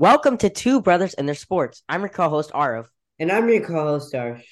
Welcome 0.00 0.38
to 0.38 0.48
Two 0.48 0.80
Brothers 0.80 1.12
and 1.12 1.28
Their 1.28 1.34
Sports. 1.34 1.82
I'm 1.86 2.00
your 2.00 2.08
co-host 2.08 2.52
Aarav, 2.52 2.86
And 3.18 3.30
I'm 3.30 3.46
your 3.50 3.62
co-host 3.62 4.14
Arsh. 4.14 4.42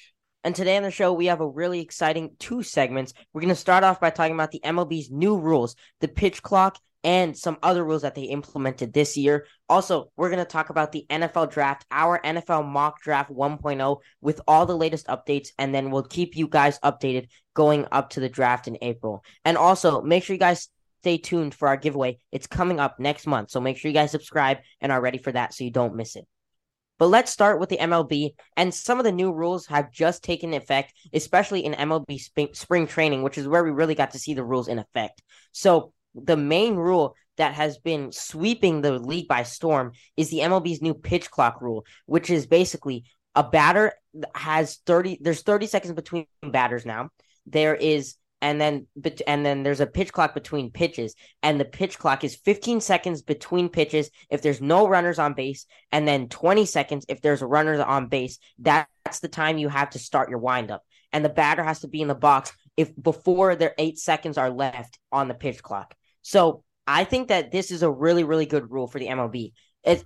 And 0.43 0.53
today 0.53 0.77
on 0.77 0.83
the 0.83 0.91
show, 0.91 1.11
we 1.11 1.25
have 1.25 1.41
a 1.41 1.49
really 1.49 1.79
exciting 1.79 2.35
two 2.37 2.61
segments. 2.61 3.13
We're 3.33 3.41
going 3.41 3.49
to 3.49 3.55
start 3.55 3.83
off 3.83 3.99
by 3.99 4.11
talking 4.11 4.35
about 4.35 4.51
the 4.51 4.61
MLB's 4.63 5.09
new 5.09 5.39
rules, 5.39 5.75
the 6.01 6.07
pitch 6.07 6.43
clock, 6.43 6.77
and 7.03 7.35
some 7.35 7.57
other 7.63 7.83
rules 7.83 8.03
that 8.03 8.13
they 8.13 8.25
implemented 8.25 8.93
this 8.93 9.17
year. 9.17 9.47
Also, 9.67 10.11
we're 10.15 10.29
going 10.29 10.37
to 10.37 10.45
talk 10.45 10.69
about 10.69 10.91
the 10.91 11.07
NFL 11.09 11.49
draft, 11.49 11.83
our 11.89 12.21
NFL 12.21 12.67
mock 12.67 13.01
draft 13.01 13.31
1.0 13.31 13.97
with 14.21 14.41
all 14.47 14.67
the 14.67 14.77
latest 14.77 15.07
updates, 15.07 15.47
and 15.57 15.73
then 15.73 15.89
we'll 15.89 16.03
keep 16.03 16.37
you 16.37 16.47
guys 16.47 16.77
updated 16.81 17.27
going 17.55 17.87
up 17.91 18.11
to 18.11 18.19
the 18.19 18.29
draft 18.29 18.67
in 18.67 18.77
April. 18.83 19.23
And 19.43 19.57
also, 19.57 20.03
make 20.03 20.23
sure 20.23 20.35
you 20.35 20.39
guys 20.39 20.69
stay 21.01 21.17
tuned 21.17 21.55
for 21.55 21.67
our 21.67 21.77
giveaway. 21.77 22.19
It's 22.31 22.47
coming 22.47 22.79
up 22.79 22.99
next 22.99 23.25
month. 23.25 23.51
So 23.51 23.59
make 23.59 23.77
sure 23.77 23.89
you 23.89 23.95
guys 23.95 24.11
subscribe 24.11 24.57
and 24.81 24.91
are 24.91 25.01
ready 25.01 25.17
for 25.17 25.31
that 25.31 25.53
so 25.53 25.63
you 25.63 25.71
don't 25.71 25.95
miss 25.95 26.15
it. 26.15 26.25
But 26.97 27.07
let's 27.07 27.31
start 27.31 27.59
with 27.59 27.69
the 27.69 27.77
MLB. 27.77 28.31
And 28.57 28.73
some 28.73 28.99
of 28.99 29.05
the 29.05 29.11
new 29.11 29.31
rules 29.31 29.65
have 29.67 29.91
just 29.91 30.21
taken 30.21 30.53
effect, 30.53 30.93
especially 31.13 31.63
in 31.63 31.73
MLB 31.73 32.19
sp- 32.19 32.53
spring 32.53 32.87
training, 32.87 33.23
which 33.23 33.37
is 33.37 33.47
where 33.47 33.63
we 33.63 33.71
really 33.71 33.95
got 33.95 34.11
to 34.11 34.19
see 34.19 34.33
the 34.33 34.43
rules 34.43 34.67
in 34.67 34.79
effect. 34.79 35.21
So 35.53 35.93
the 36.13 36.37
main 36.37 36.75
rule 36.75 37.15
that 37.37 37.53
has 37.53 37.77
been 37.77 38.11
sweeping 38.11 38.81
the 38.81 38.99
league 38.99 39.29
by 39.29 39.43
storm 39.43 39.93
is 40.17 40.29
the 40.29 40.39
MLB's 40.39 40.81
new 40.81 40.93
pitch 40.93 41.31
clock 41.31 41.61
rule, 41.61 41.85
which 42.05 42.29
is 42.29 42.45
basically 42.45 43.05
a 43.33 43.43
batter 43.43 43.93
has 44.35 44.79
30 44.85 45.19
there's 45.21 45.43
30 45.43 45.67
seconds 45.67 45.93
between 45.93 46.25
batters 46.43 46.85
now. 46.85 47.09
There 47.45 47.75
is 47.75 48.15
and 48.41 48.59
then 48.59 48.87
and 49.27 49.45
then 49.45 49.63
there's 49.63 49.81
a 49.81 49.87
pitch 49.87 50.13
clock 50.13 50.33
between 50.33 50.71
pitches 50.71 51.15
and 51.43 51.59
the 51.59 51.65
pitch 51.65 51.97
clock 51.97 52.23
is 52.23 52.35
15 52.35 52.81
seconds 52.81 53.21
between 53.21 53.69
pitches 53.69 54.09
if 54.29 54.41
there's 54.41 54.61
no 54.61 54.87
runners 54.87 55.19
on 55.19 55.33
base 55.33 55.65
and 55.91 56.07
then 56.07 56.29
20 56.29 56.65
seconds 56.65 57.05
if 57.09 57.21
there's 57.21 57.41
runners 57.41 57.79
on 57.79 58.07
base. 58.07 58.39
That's 58.57 59.19
the 59.21 59.27
time 59.27 59.57
you 59.57 59.69
have 59.69 59.91
to 59.91 59.99
start 59.99 60.29
your 60.29 60.39
windup 60.39 60.83
and 61.11 61.23
the 61.23 61.29
batter 61.29 61.63
has 61.63 61.81
to 61.81 61.87
be 61.87 62.01
in 62.01 62.07
the 62.07 62.15
box 62.15 62.53
if 62.77 62.91
before 63.01 63.55
their 63.55 63.73
8 63.77 63.97
seconds 63.97 64.37
are 64.37 64.49
left 64.49 64.99
on 65.11 65.27
the 65.27 65.33
pitch 65.33 65.61
clock. 65.61 65.95
So 66.21 66.63
I 66.87 67.03
think 67.03 67.27
that 67.27 67.51
this 67.51 67.71
is 67.71 67.83
a 67.83 67.91
really 67.91 68.23
really 68.23 68.45
good 68.45 68.71
rule 68.71 68.87
for 68.87 68.99
the 68.99 69.07
MLB 69.07 69.53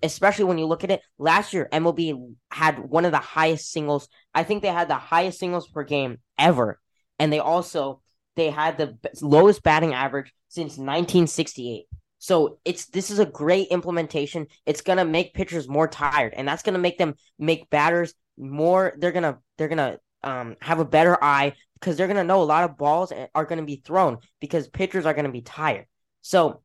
especially 0.04 0.45
when 0.45 0.59
you 0.59 0.67
look 0.67 0.84
at 0.84 0.92
it. 0.92 1.02
Last 1.17 1.52
year 1.52 1.67
MLB 1.72 2.36
had 2.52 2.78
one 2.78 3.06
of 3.06 3.11
the 3.11 3.17
highest 3.17 3.72
singles. 3.72 4.08
I 4.34 4.44
think 4.44 4.61
they 4.61 4.67
had 4.67 4.88
the 4.88 4.95
highest 4.95 5.39
singles 5.39 5.67
per 5.67 5.84
game 5.84 6.20
ever 6.38 6.80
and 7.17 7.34
they 7.34 7.39
also 7.39 8.02
they 8.36 8.50
had 8.50 8.78
the 8.78 8.98
lowest 9.22 9.64
batting 9.64 9.94
average 9.94 10.34
since 10.50 10.78
1968. 10.78 11.86
So 12.20 12.59
it's 12.64 12.86
this 12.86 13.12
is 13.12 13.20
a 13.20 13.26
great 13.26 13.67
implementation. 13.67 14.48
It's 14.66 14.81
gonna 14.81 15.06
make 15.06 15.34
pitchers 15.34 15.67
more 15.67 15.88
tired, 15.88 16.34
and 16.34 16.48
that's 16.48 16.64
gonna 16.64 16.80
make 16.80 16.98
them 16.98 17.16
make 17.38 17.70
batters 17.70 18.14
more. 18.38 18.94
They're 18.98 19.11
gonna 19.11 19.39
they're 19.58 19.67
gonna 19.67 19.98
um 20.23 20.56
have 20.61 20.80
a 20.80 20.86
better 20.86 21.22
eye 21.22 21.54
because 21.73 21.98
they're 21.98 22.08
gonna 22.08 22.23
know 22.23 22.42
a 22.42 22.45
lot 22.45 22.64
of 22.64 22.78
balls 22.78 23.11
are 23.36 23.45
gonna 23.45 23.66
be 23.66 23.81
thrown 23.84 24.20
because 24.39 24.70
pitchers 24.70 25.06
are 25.06 25.14
gonna 25.14 25.31
be 25.31 25.42
tired. 25.42 25.86
So 26.22 26.61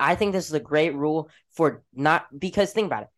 I 0.00 0.14
think 0.14 0.32
this 0.32 0.46
is 0.46 0.54
a 0.54 0.60
great 0.60 0.94
rule 0.94 1.30
for 1.52 1.82
not 1.94 2.26
because 2.36 2.72
think 2.72 2.86
about 2.86 3.02
it. 3.02 3.08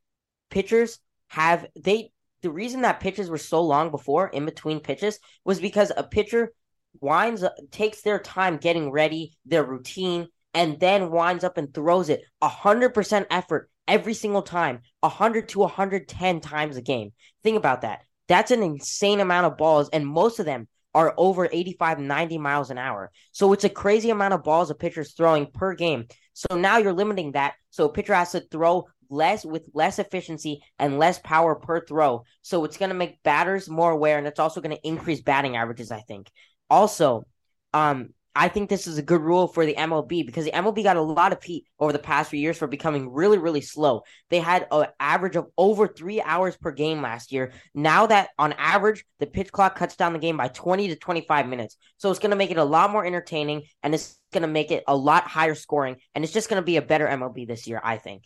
Pitchers 0.51 0.99
have 1.29 1.67
they 1.77 2.11
the 2.43 2.51
reason 2.51 2.83
that 2.83 3.01
pitches 3.01 3.31
were 3.31 3.39
so 3.39 3.63
long 3.63 3.91
before 3.91 4.29
in 4.29 4.45
between 4.45 4.81
pitches 4.81 5.19
was 5.45 5.61
because 5.61 5.93
a 5.97 6.03
pitcher 6.03 6.53
winds 7.01 7.43
up, 7.43 7.55
takes 7.71 8.03
their 8.03 8.19
time 8.19 8.57
getting 8.57 8.91
ready, 8.91 9.37
their 9.47 9.65
routine, 9.65 10.29
and 10.55 10.79
then 10.81 11.11
winds 11.11 11.45
up 11.45 11.59
and 11.59 11.73
throws 11.73 12.09
it 12.09 12.23
100% 12.43 13.27
effort 13.31 13.71
every 13.87 14.15
single 14.15 14.43
time, 14.43 14.81
100 15.01 15.49
to 15.51 15.61
110 15.61 16.41
times 16.41 16.77
a 16.77 16.83
game. 16.83 17.13
Think 17.43 17.57
about 17.57 17.83
that. 17.83 18.03
That's 18.29 18.51
an 18.51 18.63
insane 18.63 19.21
amount 19.21 19.47
of 19.47 19.57
balls, 19.57 19.89
and 19.93 20.07
most 20.07 20.39
of 20.39 20.47
them 20.47 20.69
are 20.95 21.15
over 21.17 21.49
85, 21.51 21.99
90 21.99 22.39
miles 22.39 22.71
an 22.71 22.79
hour. 22.79 23.11
So 23.33 23.53
it's 23.53 23.65
a 23.65 23.69
crazy 23.71 24.11
amount 24.11 24.35
of 24.35 24.43
balls 24.43 24.71
a 24.71 24.75
pitcher's 24.75 25.15
throwing 25.15 25.47
per 25.47 25.75
game. 25.75 26.07
So 26.33 26.57
now 26.57 26.79
you're 26.79 26.93
limiting 26.93 27.33
that. 27.33 27.55
So 27.71 27.87
a 27.87 27.93
pitcher 27.93 28.15
has 28.15 28.33
to 28.33 28.41
throw 28.41 28.89
less 29.11 29.45
with 29.45 29.65
less 29.75 29.99
efficiency 29.99 30.61
and 30.79 30.99
less 30.99 31.19
power 31.21 31.55
per 31.55 31.85
throw. 31.85 32.25
So 32.43 32.65
it's 32.65 32.77
going 32.77 32.91
to 32.91 32.95
make 32.95 33.23
batters 33.23 33.69
more 33.69 33.91
aware, 33.91 34.19
and 34.19 34.27
it's 34.27 34.41
also 34.41 34.61
going 34.61 34.77
to 34.77 34.87
increase 34.87 35.23
batting 35.23 35.57
averages, 35.57 35.91
I 35.91 36.01
think. 36.01 36.31
Also, 36.71 37.25
um, 37.73 38.11
I 38.39 38.47
think 38.47 38.71
this 38.71 38.87
is 38.87 38.99
a 38.99 39.03
good 39.03 39.21
rule 39.21 39.49
for 39.49 39.67
the 39.67 39.75
MLB 39.75 40.25
because 40.25 40.45
the 40.45 40.53
MLB 40.53 40.85
got 40.85 40.97
a 40.97 41.03
lot 41.03 41.33
of 41.33 41.43
heat 41.43 41.65
over 41.81 41.93
the 41.93 41.99
past 41.99 42.31
few 42.31 42.39
years 42.39 42.57
for 42.57 42.69
becoming 42.69 43.13
really, 43.13 43.37
really 43.37 43.61
slow. 43.61 44.03
They 44.31 44.39
had 44.39 44.69
an 44.71 44.87
average 45.01 45.35
of 45.35 45.49
over 45.59 45.89
three 45.89 46.23
hours 46.23 46.57
per 46.57 46.71
game 46.71 47.03
last 47.03 47.33
year. 47.33 47.51
Now 47.75 48.07
that 48.07 48.29
on 48.39 48.53
average, 48.53 49.05
the 49.19 49.27
pitch 49.27 49.51
clock 49.51 49.75
cuts 49.75 49.97
down 49.97 50.13
the 50.13 50.21
game 50.21 50.37
by 50.37 50.49
20 50.49 50.87
to 50.87 50.95
25 50.95 51.49
minutes. 51.49 51.77
So 51.97 52.11
it's 52.11 52.21
going 52.21 52.31
to 52.31 52.37
make 52.37 52.53
it 52.53 52.59
a 52.59 52.65
lot 52.65 52.93
more 52.93 53.05
entertaining 53.05 53.65
and 53.83 53.93
it's 53.93 54.17
going 54.33 54.43
to 54.43 54.49
make 54.49 54.71
it 54.71 54.85
a 54.87 54.95
lot 54.95 55.25
higher 55.25 55.57
scoring. 55.57 55.97
And 56.15 56.23
it's 56.23 56.33
just 56.33 56.49
going 56.49 56.63
to 56.63 56.67
be 56.67 56.77
a 56.77 56.83
better 56.83 57.09
MLB 57.09 57.45
this 57.45 57.67
year, 57.67 57.81
I 57.83 57.97
think. 57.97 58.23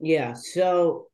Yeah. 0.00 0.32
So 0.32 1.08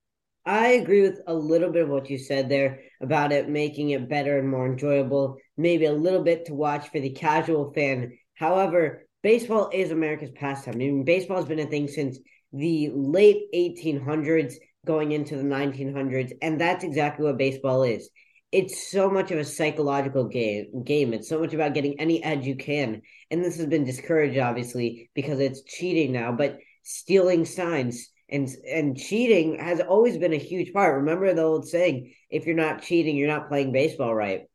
I 0.46 0.68
agree 0.68 1.02
with 1.02 1.20
a 1.26 1.34
little 1.34 1.70
bit 1.70 1.82
of 1.82 1.88
what 1.88 2.08
you 2.08 2.18
said 2.18 2.48
there 2.48 2.80
about 3.00 3.32
it 3.32 3.48
making 3.48 3.90
it 3.90 4.08
better 4.08 4.38
and 4.38 4.48
more 4.48 4.66
enjoyable, 4.66 5.36
maybe 5.60 5.84
a 5.84 5.92
little 5.92 6.22
bit 6.22 6.46
to 6.46 6.54
watch 6.54 6.88
for 6.88 7.00
the 7.00 7.10
casual 7.10 7.72
fan. 7.72 8.18
However, 8.34 9.06
baseball 9.22 9.70
is 9.72 9.90
America's 9.90 10.30
pastime. 10.30 10.74
I 10.74 10.78
mean, 10.78 11.04
baseball 11.04 11.36
has 11.36 11.46
been 11.46 11.60
a 11.60 11.66
thing 11.66 11.88
since 11.88 12.18
the 12.52 12.90
late 12.94 13.44
1800s 13.54 14.54
going 14.86 15.12
into 15.12 15.36
the 15.36 15.42
1900s, 15.42 16.32
and 16.42 16.60
that's 16.60 16.84
exactly 16.84 17.26
what 17.26 17.38
baseball 17.38 17.82
is. 17.82 18.08
It's 18.50 18.90
so 18.90 19.08
much 19.08 19.30
of 19.30 19.38
a 19.38 19.44
psychological 19.44 20.24
game. 20.24 20.82
Game. 20.82 21.12
It's 21.12 21.28
so 21.28 21.38
much 21.38 21.54
about 21.54 21.74
getting 21.74 22.00
any 22.00 22.22
edge 22.24 22.46
you 22.46 22.56
can, 22.56 23.02
and 23.30 23.44
this 23.44 23.56
has 23.58 23.66
been 23.66 23.84
discouraged, 23.84 24.38
obviously, 24.38 25.10
because 25.14 25.38
it's 25.38 25.62
cheating 25.62 26.12
now. 26.12 26.32
But 26.32 26.58
stealing 26.82 27.44
signs, 27.44 28.08
and 28.28 28.48
and 28.68 28.96
cheating 28.96 29.58
has 29.60 29.80
always 29.80 30.18
been 30.18 30.32
a 30.32 30.38
huge 30.38 30.72
part. 30.72 30.96
Remember 30.96 31.32
the 31.32 31.42
old 31.42 31.68
saying, 31.68 32.12
if 32.28 32.46
you're 32.46 32.56
not 32.56 32.82
cheating, 32.82 33.16
you're 33.16 33.28
not 33.28 33.48
playing 33.48 33.70
baseball 33.70 34.14
right. 34.14 34.49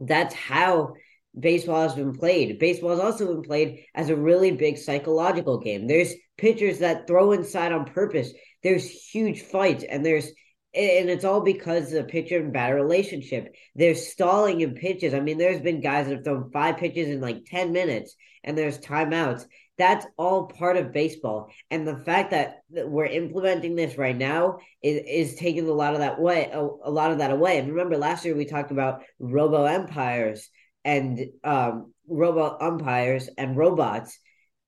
That's 0.00 0.34
how 0.34 0.94
baseball 1.38 1.82
has 1.82 1.94
been 1.94 2.14
played. 2.14 2.58
Baseball 2.58 2.90
has 2.90 3.00
also 3.00 3.26
been 3.26 3.42
played 3.42 3.84
as 3.94 4.08
a 4.08 4.16
really 4.16 4.52
big 4.52 4.78
psychological 4.78 5.58
game. 5.58 5.86
There's 5.86 6.14
pitchers 6.36 6.78
that 6.78 7.06
throw 7.06 7.32
inside 7.32 7.72
on 7.72 7.86
purpose. 7.86 8.32
There's 8.62 8.88
huge 8.88 9.42
fights 9.42 9.84
and 9.84 10.04
there's 10.04 10.30
and 10.76 11.08
it's 11.08 11.24
all 11.24 11.40
because 11.40 11.92
of 11.92 11.92
the 11.92 12.04
pitcher 12.04 12.40
and 12.40 12.52
batter 12.52 12.74
relationship. 12.74 13.54
They're 13.76 13.94
stalling 13.94 14.60
in 14.60 14.74
pitches. 14.74 15.14
I 15.14 15.20
mean, 15.20 15.38
there's 15.38 15.60
been 15.60 15.80
guys 15.80 16.06
that 16.08 16.16
have 16.16 16.24
thrown 16.24 16.50
five 16.50 16.78
pitches 16.78 17.08
in 17.08 17.20
like 17.20 17.44
10 17.46 17.72
minutes 17.72 18.16
and 18.42 18.58
there's 18.58 18.78
timeouts. 18.78 19.46
That's 19.76 20.06
all 20.16 20.46
part 20.46 20.76
of 20.76 20.92
baseball. 20.92 21.50
And 21.70 21.86
the 21.86 21.96
fact 22.04 22.30
that 22.30 22.62
we're 22.70 23.06
implementing 23.06 23.74
this 23.74 23.98
right 23.98 24.16
now 24.16 24.58
is, 24.82 25.30
is 25.32 25.38
taking 25.38 25.68
a 25.68 25.72
lot 25.72 25.94
of 25.94 26.00
that 26.00 26.20
way, 26.20 26.50
a, 26.52 26.60
a 26.60 26.90
lot 26.90 27.10
of 27.10 27.18
that 27.18 27.32
away. 27.32 27.58
And 27.58 27.70
remember, 27.70 27.96
last 27.96 28.24
year 28.24 28.36
we 28.36 28.44
talked 28.44 28.70
about 28.70 29.02
robo 29.18 29.66
umpires 29.66 30.48
and 30.84 31.20
um, 31.42 31.92
robo 32.08 32.56
umpires 32.60 33.28
and 33.36 33.56
robots 33.56 34.18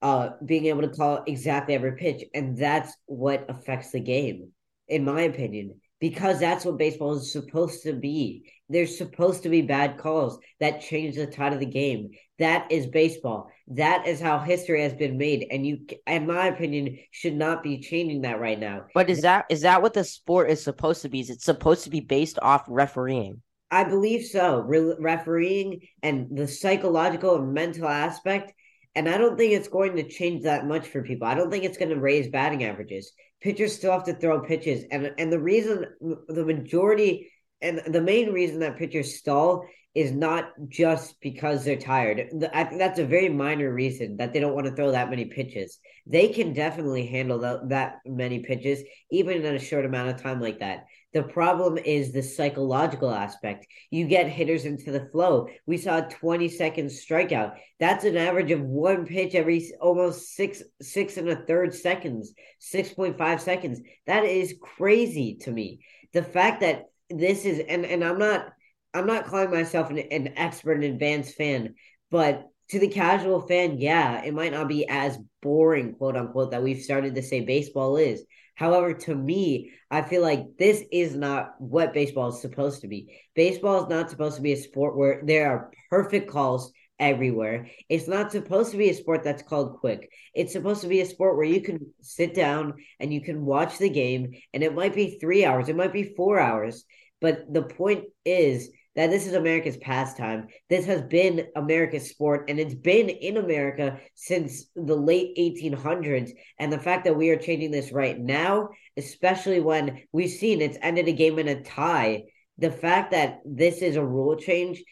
uh, 0.02 0.30
being 0.44 0.66
able 0.66 0.82
to 0.82 0.88
call 0.88 1.22
exactly 1.26 1.74
every 1.74 1.96
pitch. 1.96 2.24
And 2.34 2.58
that's 2.58 2.92
what 3.06 3.46
affects 3.48 3.92
the 3.92 4.00
game, 4.00 4.50
in 4.88 5.04
my 5.04 5.22
opinion 5.22 5.80
because 6.00 6.38
that's 6.38 6.64
what 6.64 6.78
baseball 6.78 7.16
is 7.16 7.32
supposed 7.32 7.82
to 7.84 7.92
be. 7.92 8.50
There's 8.68 8.98
supposed 8.98 9.42
to 9.44 9.48
be 9.48 9.62
bad 9.62 9.98
calls 9.98 10.38
that 10.60 10.80
change 10.80 11.16
the 11.16 11.26
tide 11.26 11.52
of 11.52 11.60
the 11.60 11.66
game. 11.66 12.10
That 12.38 12.70
is 12.70 12.86
baseball. 12.86 13.50
That 13.68 14.06
is 14.06 14.20
how 14.20 14.38
history 14.38 14.82
has 14.82 14.94
been 14.94 15.18
made, 15.18 15.46
and 15.50 15.66
you, 15.66 15.86
in 16.06 16.26
my 16.26 16.46
opinion, 16.46 16.98
should 17.10 17.34
not 17.34 17.62
be 17.62 17.80
changing 17.80 18.22
that 18.22 18.40
right 18.40 18.58
now. 18.58 18.86
But 18.94 19.10
is 19.10 19.22
that 19.22 19.46
is 19.48 19.62
that 19.62 19.82
what 19.82 19.94
the 19.94 20.04
sport 20.04 20.50
is 20.50 20.62
supposed 20.62 21.02
to 21.02 21.08
be? 21.08 21.20
Is 21.20 21.30
it 21.30 21.42
supposed 21.42 21.84
to 21.84 21.90
be 21.90 22.00
based 22.00 22.38
off 22.42 22.64
refereeing? 22.68 23.42
I 23.70 23.84
believe 23.84 24.24
so. 24.24 24.60
Re- 24.60 24.94
refereeing 24.98 25.80
and 26.02 26.28
the 26.36 26.46
psychological 26.46 27.36
and 27.36 27.52
mental 27.52 27.88
aspect 27.88 28.52
and 28.96 29.10
I 29.10 29.18
don't 29.18 29.36
think 29.36 29.52
it's 29.52 29.68
going 29.68 29.94
to 29.96 30.08
change 30.08 30.42
that 30.44 30.66
much 30.66 30.88
for 30.88 31.02
people. 31.02 31.28
I 31.28 31.34
don't 31.34 31.50
think 31.50 31.64
it's 31.64 31.76
going 31.76 31.90
to 31.90 32.00
raise 32.00 32.28
batting 32.28 32.64
averages. 32.64 33.12
Pitchers 33.42 33.76
still 33.76 33.92
have 33.92 34.04
to 34.04 34.14
throw 34.14 34.40
pitches, 34.40 34.84
and 34.90 35.12
and 35.18 35.30
the 35.30 35.38
reason 35.38 35.84
the 36.28 36.44
majority 36.44 37.30
and 37.60 37.80
the 37.86 38.00
main 38.00 38.32
reason 38.32 38.60
that 38.60 38.76
pitchers 38.76 39.16
stall 39.16 39.66
is 39.96 40.12
not 40.12 40.50
just 40.68 41.18
because 41.22 41.64
they're 41.64 41.74
tired. 41.74 42.28
I 42.52 42.64
think 42.64 42.78
that's 42.78 42.98
a 42.98 43.06
very 43.06 43.30
minor 43.30 43.72
reason 43.72 44.18
that 44.18 44.34
they 44.34 44.40
don't 44.40 44.54
want 44.54 44.66
to 44.66 44.74
throw 44.74 44.90
that 44.90 45.08
many 45.08 45.24
pitches. 45.24 45.78
They 46.06 46.28
can 46.28 46.52
definitely 46.52 47.06
handle 47.06 47.38
that, 47.38 47.70
that 47.70 48.00
many 48.04 48.40
pitches, 48.40 48.82
even 49.10 49.42
in 49.42 49.54
a 49.54 49.58
short 49.58 49.86
amount 49.86 50.10
of 50.10 50.22
time 50.22 50.38
like 50.38 50.60
that. 50.60 50.84
The 51.14 51.22
problem 51.22 51.78
is 51.78 52.12
the 52.12 52.22
psychological 52.22 53.10
aspect. 53.10 53.66
You 53.90 54.06
get 54.06 54.28
hitters 54.28 54.66
into 54.66 54.92
the 54.92 55.08
flow. 55.10 55.48
We 55.64 55.78
saw 55.78 55.96
a 55.96 56.10
20 56.10 56.46
second 56.48 56.88
strikeout. 56.88 57.54
That's 57.80 58.04
an 58.04 58.18
average 58.18 58.50
of 58.50 58.60
one 58.60 59.06
pitch 59.06 59.34
every 59.34 59.72
almost 59.80 60.34
six, 60.34 60.62
six 60.82 61.16
and 61.16 61.30
a 61.30 61.36
third 61.36 61.74
seconds, 61.74 62.34
6.5 62.60 63.40
seconds. 63.40 63.80
That 64.06 64.24
is 64.24 64.56
crazy 64.60 65.36
to 65.40 65.50
me. 65.50 65.80
The 66.12 66.22
fact 66.22 66.60
that 66.60 66.84
this 67.10 67.44
is, 67.44 67.60
and, 67.68 67.84
and 67.84 68.04
I'm 68.04 68.18
not, 68.18 68.52
I'm 68.94 69.06
not 69.06 69.26
calling 69.26 69.50
myself 69.50 69.90
an, 69.90 69.98
an 69.98 70.34
expert, 70.36 70.78
an 70.78 70.82
advanced 70.84 71.34
fan, 71.34 71.74
but 72.10 72.48
to 72.70 72.78
the 72.78 72.88
casual 72.88 73.42
fan, 73.42 73.78
yeah, 73.78 74.22
it 74.24 74.34
might 74.34 74.52
not 74.52 74.68
be 74.68 74.88
as 74.88 75.18
boring, 75.40 75.94
quote 75.94 76.16
unquote, 76.16 76.50
that 76.50 76.62
we've 76.62 76.82
started 76.82 77.14
to 77.14 77.22
say 77.22 77.40
baseball 77.40 77.96
is. 77.96 78.24
However, 78.56 78.94
to 78.94 79.14
me, 79.14 79.72
I 79.90 80.02
feel 80.02 80.22
like 80.22 80.56
this 80.58 80.82
is 80.90 81.14
not 81.14 81.54
what 81.58 81.92
baseball 81.92 82.30
is 82.30 82.40
supposed 82.40 82.80
to 82.80 82.88
be. 82.88 83.14
Baseball 83.34 83.84
is 83.84 83.90
not 83.90 84.10
supposed 84.10 84.36
to 84.36 84.42
be 84.42 84.52
a 84.52 84.56
sport 84.56 84.96
where 84.96 85.22
there 85.24 85.50
are 85.50 85.70
perfect 85.90 86.30
calls 86.30 86.72
everywhere. 86.98 87.68
It's 87.88 88.08
not 88.08 88.32
supposed 88.32 88.70
to 88.72 88.76
be 88.76 88.90
a 88.90 88.94
sport 88.94 89.22
that's 89.24 89.42
called 89.42 89.78
quick. 89.78 90.10
It's 90.34 90.52
supposed 90.52 90.82
to 90.82 90.88
be 90.88 91.00
a 91.00 91.06
sport 91.06 91.36
where 91.36 91.46
you 91.46 91.60
can 91.60 91.92
sit 92.00 92.34
down 92.34 92.74
and 93.00 93.12
you 93.12 93.20
can 93.20 93.44
watch 93.44 93.78
the 93.78 93.90
game, 93.90 94.34
and 94.52 94.62
it 94.62 94.74
might 94.74 94.94
be 94.94 95.18
three 95.18 95.44
hours, 95.44 95.68
it 95.68 95.76
might 95.76 95.92
be 95.92 96.14
four 96.16 96.38
hours. 96.38 96.84
But 97.20 97.52
the 97.52 97.62
point 97.62 98.04
is 98.24 98.70
that 98.94 99.10
this 99.10 99.26
is 99.26 99.34
America's 99.34 99.76
pastime. 99.76 100.48
This 100.70 100.86
has 100.86 101.02
been 101.02 101.46
America's 101.54 102.10
sport, 102.10 102.48
and 102.48 102.58
it's 102.58 102.74
been 102.74 103.08
in 103.08 103.36
America 103.36 104.00
since 104.14 104.66
the 104.74 104.96
late 104.96 105.36
1800s. 105.38 106.30
And 106.58 106.72
the 106.72 106.78
fact 106.78 107.04
that 107.04 107.16
we 107.16 107.30
are 107.30 107.36
changing 107.36 107.70
this 107.70 107.92
right 107.92 108.18
now, 108.18 108.70
especially 108.96 109.60
when 109.60 110.02
we've 110.12 110.30
seen 110.30 110.60
it's 110.60 110.78
ended 110.80 111.08
a 111.08 111.12
game 111.12 111.38
in 111.38 111.48
a 111.48 111.62
tie, 111.62 112.24
the 112.58 112.70
fact 112.70 113.10
that 113.10 113.40
this 113.44 113.82
is 113.82 113.96
a 113.96 114.04
rule 114.04 114.36
change 114.36 114.82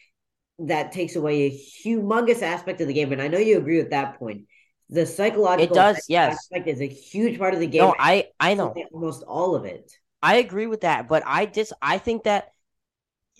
that 0.59 0.91
takes 0.91 1.15
away 1.15 1.43
a 1.43 1.51
humongous 1.51 2.41
aspect 2.41 2.81
of 2.81 2.87
the 2.87 2.93
game. 2.93 3.11
And 3.11 3.21
I 3.21 3.27
know 3.27 3.37
you 3.37 3.57
agree 3.57 3.77
with 3.77 3.89
that 3.91 4.17
point. 4.17 4.45
The 4.89 5.05
psychological 5.05 5.75
it 5.75 5.79
does, 5.79 6.05
yes. 6.07 6.35
aspect 6.35 6.67
is 6.67 6.81
a 6.81 6.87
huge 6.87 7.39
part 7.39 7.53
of 7.53 7.59
the 7.59 7.67
game. 7.67 7.81
No, 7.81 7.95
I 7.97 8.27
I 8.39 8.53
know 8.53 8.73
almost 8.93 9.23
all 9.23 9.55
of 9.55 9.65
it. 9.65 9.91
I 10.21 10.37
agree 10.37 10.67
with 10.67 10.81
that, 10.81 11.07
but 11.07 11.23
I 11.25 11.45
just 11.47 11.73
I 11.81 11.97
think 11.97 12.23
that 12.23 12.49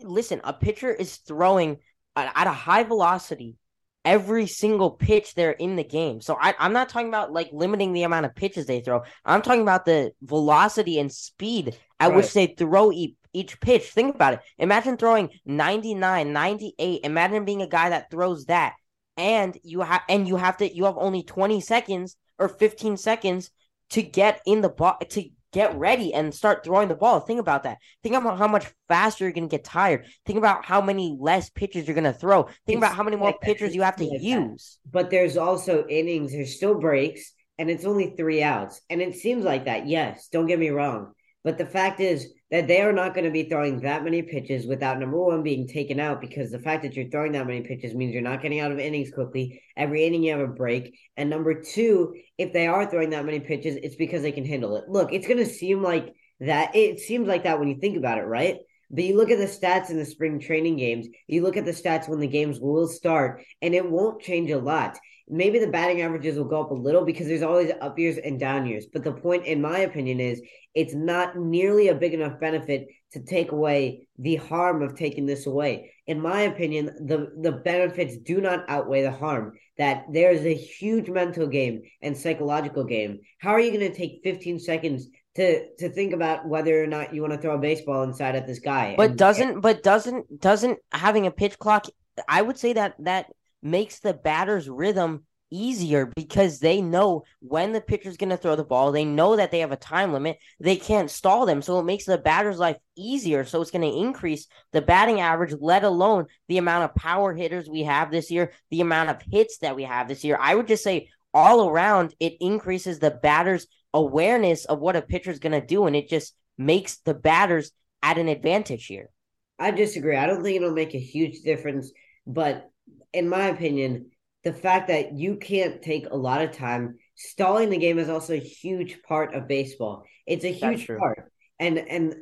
listen, 0.02 0.42
a 0.44 0.54
pitcher 0.54 0.92
is 0.92 1.18
throwing 1.18 1.78
at 2.16 2.48
a 2.48 2.52
high 2.52 2.84
velocity 2.84 3.58
every 4.06 4.46
single 4.46 4.92
pitch 4.92 5.34
they're 5.34 5.52
in 5.52 5.76
the 5.76 5.84
game. 5.84 6.22
So 6.22 6.38
I, 6.40 6.54
am 6.60 6.74
not 6.74 6.90
talking 6.90 7.08
about 7.08 7.34
like 7.34 7.50
limiting 7.52 7.92
the 7.92 8.04
amount 8.04 8.28
of 8.28 8.36
pitches 8.36 8.68
they 8.68 8.80
throw. 8.80 9.02
I'm 9.26 9.42
talking 9.42 9.64
about 9.64 9.86
the 9.86 10.12
velocity 10.22 11.00
and 11.00 11.12
speed 11.12 11.76
at 12.00 12.10
right. 12.10 12.16
which 12.16 12.32
they 12.34 12.48
throw 12.48 12.92
each, 12.92 13.16
each 13.36 13.60
pitch. 13.60 13.90
Think 13.90 14.16
about 14.16 14.36
it. 14.36 14.40
Imagine 14.58 14.98
throwing 14.98 15.30
99, 15.46 16.34
98. 16.34 17.02
Imagine 17.04 17.46
being 17.46 17.62
a 17.62 17.68
guy 17.68 17.90
that 17.90 18.10
throws 18.10 18.46
that. 18.46 18.76
And 19.18 19.58
you 19.64 19.82
have 19.82 20.02
and 20.10 20.28
you 20.28 20.36
have 20.36 20.58
to 20.58 20.76
you 20.76 20.86
have 20.86 20.98
only 20.98 21.24
20 21.24 21.62
seconds 21.62 22.18
or 22.38 22.50
15 22.50 22.98
seconds 22.98 23.50
to 23.92 24.02
get 24.02 24.42
in 24.46 24.62
the 24.62 24.70
ball 24.70 24.98
to 25.10 25.30
get 25.56 25.78
ready 25.78 26.14
and 26.14 26.36
start 26.36 26.66
throwing 26.66 26.90
the 26.90 26.96
ball. 26.96 27.22
Think 27.22 27.40
about 27.40 27.64
that. 27.64 27.78
Think 28.04 28.14
about 28.14 28.38
how 28.38 28.48
much 28.48 28.66
faster 28.90 29.24
you're 29.24 29.32
going 29.32 29.48
to 29.48 29.58
get 29.58 29.64
tired. 29.64 30.06
Think 30.26 30.38
about 30.38 30.66
how 30.66 30.82
many 30.82 31.16
less 31.18 31.50
pitches 31.50 31.88
you're 31.88 31.96
going 31.96 32.04
to 32.04 32.12
throw. 32.12 32.44
Think 32.44 32.58
it's 32.68 32.78
about 32.80 32.94
how 32.94 33.04
many 33.04 33.16
more 33.16 33.30
like 33.30 33.40
pitchers 33.40 33.74
you 33.74 33.82
have 33.82 33.96
to 33.96 34.04
like 34.04 34.22
use. 34.22 34.80
That. 34.84 34.92
But 34.92 35.10
there's 35.12 35.38
also 35.38 35.86
innings, 35.88 36.34
there's 36.34 36.58
still 36.58 36.76
breaks, 36.76 37.32
and 37.58 37.70
it's 37.70 37.86
only 37.86 38.14
three 38.18 38.44
outs. 38.44 38.82
And 38.90 39.02
it 39.02 39.16
seems 39.16 39.46
like 39.46 39.64
that, 39.64 39.88
yes, 39.88 40.28
don't 40.28 40.46
get 40.46 40.60
me 40.60 40.72
wrong. 40.72 41.14
But 41.46 41.58
the 41.58 41.66
fact 41.66 42.02
is, 42.02 42.34
that 42.52 42.68
they 42.68 42.82
are 42.82 42.94
not 42.94 43.14
going 43.14 43.26
to 43.26 43.32
be 43.32 43.50
throwing 43.50 43.80
that 43.82 44.04
many 44.04 44.22
pitches 44.22 44.68
without 44.68 45.00
number 45.00 45.20
one 45.20 45.42
being 45.42 45.68
taken 45.68 46.00
out 46.00 46.22
because 46.22 46.52
the 46.52 46.60
fact 46.60 46.84
that 46.84 46.96
you're 46.96 47.10
throwing 47.10 47.32
that 47.32 47.48
many 47.48 47.62
pitches 47.62 47.96
means 47.96 48.14
you're 48.14 48.22
not 48.22 48.42
getting 48.42 48.60
out 48.60 48.72
of 48.72 48.80
innings 48.80 49.12
quickly. 49.12 49.62
Every 49.76 50.06
inning 50.06 50.24
you 50.24 50.32
have 50.32 50.42
a 50.42 50.48
break. 50.48 50.98
And 51.18 51.30
number 51.30 51.62
two, 51.62 52.16
if 52.38 52.54
they 52.54 52.68
are 52.68 52.86
throwing 52.86 53.10
that 53.10 53.26
many 53.26 53.40
pitches, 53.40 53.78
it's 53.82 53.96
because 53.96 54.22
they 54.22 54.32
can 54.32 54.46
handle 54.46 54.76
it. 54.78 54.88
Look, 54.88 55.12
it's 55.12 55.28
going 55.28 55.40
to 55.40 55.46
seem 55.46 55.82
like 55.82 56.14
that. 56.40 56.76
It 56.76 57.00
seems 57.00 57.28
like 57.28 57.44
that 57.44 57.60
when 57.60 57.68
you 57.68 57.80
think 57.80 57.98
about 57.98 58.20
it, 58.20 58.26
right? 58.26 58.60
But 58.92 59.04
you 59.04 59.18
look 59.18 59.32
at 59.32 59.40
the 59.40 59.46
stats 59.46 59.90
in 59.90 59.98
the 59.98 60.06
spring 60.06 60.40
training 60.40 60.78
games, 60.78 61.08
you 61.28 61.42
look 61.42 61.58
at 61.58 61.66
the 61.66 61.72
stats 61.72 62.08
when 62.08 62.20
the 62.20 62.28
games 62.28 62.60
will 62.60 62.88
start, 62.88 63.42
and 63.62 63.74
it 63.74 63.90
won't 63.90 64.22
change 64.22 64.52
a 64.52 64.60
lot. 64.60 64.98
Maybe 65.28 65.58
the 65.58 65.68
batting 65.68 66.02
averages 66.02 66.38
will 66.38 66.46
go 66.46 66.62
up 66.62 66.72
a 66.72 66.76
little 66.76 67.04
because 67.04 67.28
there's 67.28 67.42
always 67.42 67.72
up 67.82 67.98
years 67.98 68.18
and 68.18 68.40
down 68.40 68.68
years. 68.68 68.86
But 68.92 69.04
the 69.04 69.12
point, 69.12 69.46
in 69.46 69.62
my 69.62 69.80
opinion, 69.80 70.20
is 70.20 70.42
it's 70.76 70.94
not 70.94 71.36
nearly 71.36 71.88
a 71.88 71.96
big 71.96 72.14
enough 72.14 72.40
benefit 72.40 72.88
to 73.14 73.24
take 73.24 73.52
away 73.52 74.08
the 74.20 74.36
harm 74.36 74.82
of 74.82 74.96
taking 74.96 75.26
this 75.26 75.48
away. 75.48 75.92
In 76.06 76.22
my 76.22 76.42
opinion, 76.42 76.88
the, 77.08 77.32
the 77.42 77.54
benefits 77.54 78.18
do 78.18 78.42
not 78.42 78.66
outweigh 78.68 79.04
the 79.04 79.12
harm. 79.12 79.54
That 79.78 80.06
there's 80.12 80.46
a 80.46 80.54
huge 80.54 81.10
mental 81.10 81.48
game 81.48 81.82
and 82.02 82.16
psychological 82.16 82.84
game. 82.84 83.20
How 83.40 83.52
are 83.52 83.60
you 83.60 83.72
going 83.72 83.92
to 83.92 83.98
take 83.98 84.22
15 84.24 84.60
seconds 84.60 85.08
to 85.36 85.68
to 85.76 85.90
think 85.90 86.14
about 86.14 86.48
whether 86.48 86.82
or 86.82 86.88
not 86.88 87.14
you 87.14 87.22
want 87.22 87.34
to 87.34 87.40
throw 87.40 87.56
a 87.56 87.60
baseball 87.60 88.04
inside 88.04 88.36
at 88.36 88.48
this 88.48 88.60
guy? 88.60 88.96
But 88.96 89.12
and, 89.12 89.20
doesn't 89.20 89.62
but 89.62 89.84
doesn't 89.84 90.40
doesn't 90.40 90.80
having 90.94 91.26
a 91.26 91.32
pitch 91.32 91.60
clock? 91.60 91.88
I 92.30 92.42
would 92.42 92.58
say 92.58 92.72
that 92.74 92.96
that 93.00 93.28
makes 93.62 94.00
the 94.00 94.14
batter's 94.14 94.70
rhythm 94.70 95.26
easier 95.52 96.12
because 96.16 96.60
they 96.60 96.82
know 96.82 97.24
when 97.40 97.72
the 97.72 97.82
pitcher's 97.82 98.18
going 98.18 98.30
to 98.30 98.38
throw 98.38 98.56
the 98.56 98.64
ball. 98.64 98.92
They 98.92 99.06
know 99.06 99.36
that 99.36 99.52
they 99.52 99.60
have 99.60 99.72
a 99.72 99.78
time 99.78 100.12
limit. 100.12 100.38
They 100.60 100.76
can't 100.76 101.10
stall 101.10 101.46
them. 101.46 101.62
So 101.62 101.80
it 101.80 101.84
makes 101.84 102.06
the 102.06 102.18
batter's 102.18 102.58
life 102.58 102.78
easier. 102.96 103.46
So 103.46 103.62
it's 103.62 103.72
going 103.72 103.90
to 103.90 103.98
increase 103.98 104.48
the 104.72 104.82
batting 104.82 105.22
average, 105.22 105.54
let 105.60 105.84
alone 105.84 106.26
the 106.48 106.58
amount 106.58 106.86
of 106.86 106.96
power 106.96 107.34
hitters 107.34 107.70
we 107.70 107.84
have 107.84 108.12
this 108.12 108.32
year, 108.32 108.52
the 108.72 108.82
amount 108.82 109.10
of 109.10 109.22
hits 109.22 109.60
that 109.60 109.76
we 109.76 109.84
have 109.84 110.08
this 110.08 110.24
year. 110.24 110.38
I 110.40 110.56
would 110.56 110.68
just 110.68 110.84
say 110.84 111.10
all 111.34 111.70
around, 111.70 112.16
it 112.20 112.38
increases 112.40 113.00
the 113.00 113.12
batter's 113.12 113.68
awareness 113.94 114.66
of 114.66 114.80
what 114.80 114.96
a 114.96 115.02
pitcher's 115.02 115.40
going 115.40 115.60
to 115.60 115.66
do. 115.66 115.86
And 115.86 115.96
it 115.96 116.10
just 116.10 116.36
makes 116.58 116.98
the 116.98 117.14
batters 117.14 117.72
at 118.02 118.18
an 118.18 118.28
advantage 118.28 118.86
here. 118.88 119.10
I 119.58 119.72
disagree. 119.72 120.18
I 120.18 120.26
don't 120.26 120.44
think 120.44 120.58
it'll 120.58 120.72
make 120.72 120.96
a 120.96 121.00
huge 121.00 121.42
difference. 121.42 121.92
But 122.28 122.70
in 123.16 123.30
my 123.30 123.48
opinion, 123.48 124.12
the 124.44 124.54
fact 124.54 124.90
that 124.90 125.14
you 125.14 125.38
can't 125.38 125.82
take 125.82 126.08
a 126.10 126.16
lot 126.16 126.42
of 126.42 126.52
time 126.52 126.98
stalling 127.16 127.70
the 127.70 127.78
game 127.78 127.98
is 127.98 128.10
also 128.10 128.34
a 128.34 128.40
huge 128.40 129.02
part 129.04 129.34
of 129.34 129.48
baseball. 129.48 130.04
It's 130.28 130.46
a 130.46 130.52
huge 130.52 130.88
part. 130.88 131.32
And 131.60 131.80
and 131.80 132.16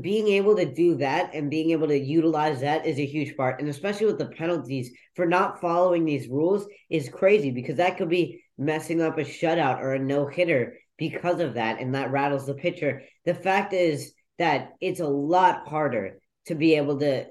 being 0.00 0.26
able 0.26 0.56
to 0.56 0.66
do 0.66 0.96
that 0.96 1.34
and 1.34 1.50
being 1.50 1.70
able 1.70 1.86
to 1.86 1.98
utilize 1.98 2.60
that 2.60 2.84
is 2.84 2.98
a 2.98 3.06
huge 3.06 3.36
part. 3.36 3.60
And 3.60 3.68
especially 3.68 4.06
with 4.06 4.18
the 4.18 4.26
penalties 4.26 4.90
for 5.14 5.24
not 5.24 5.60
following 5.60 6.04
these 6.04 6.28
rules 6.28 6.66
is 6.90 7.08
crazy 7.08 7.52
because 7.52 7.76
that 7.76 7.96
could 7.96 8.08
be 8.08 8.42
messing 8.58 9.00
up 9.00 9.18
a 9.18 9.22
shutout 9.22 9.78
or 9.78 9.94
a 9.94 9.98
no 9.98 10.26
hitter 10.26 10.78
because 10.98 11.38
of 11.38 11.54
that. 11.54 11.80
And 11.80 11.94
that 11.94 12.10
rattles 12.10 12.46
the 12.46 12.54
pitcher. 12.54 13.02
The 13.24 13.34
fact 13.34 13.72
is 13.72 14.12
that 14.38 14.72
it's 14.80 15.00
a 15.00 15.06
lot 15.06 15.68
harder 15.68 16.18
to 16.46 16.56
be 16.56 16.74
able 16.74 16.98
to 16.98 17.26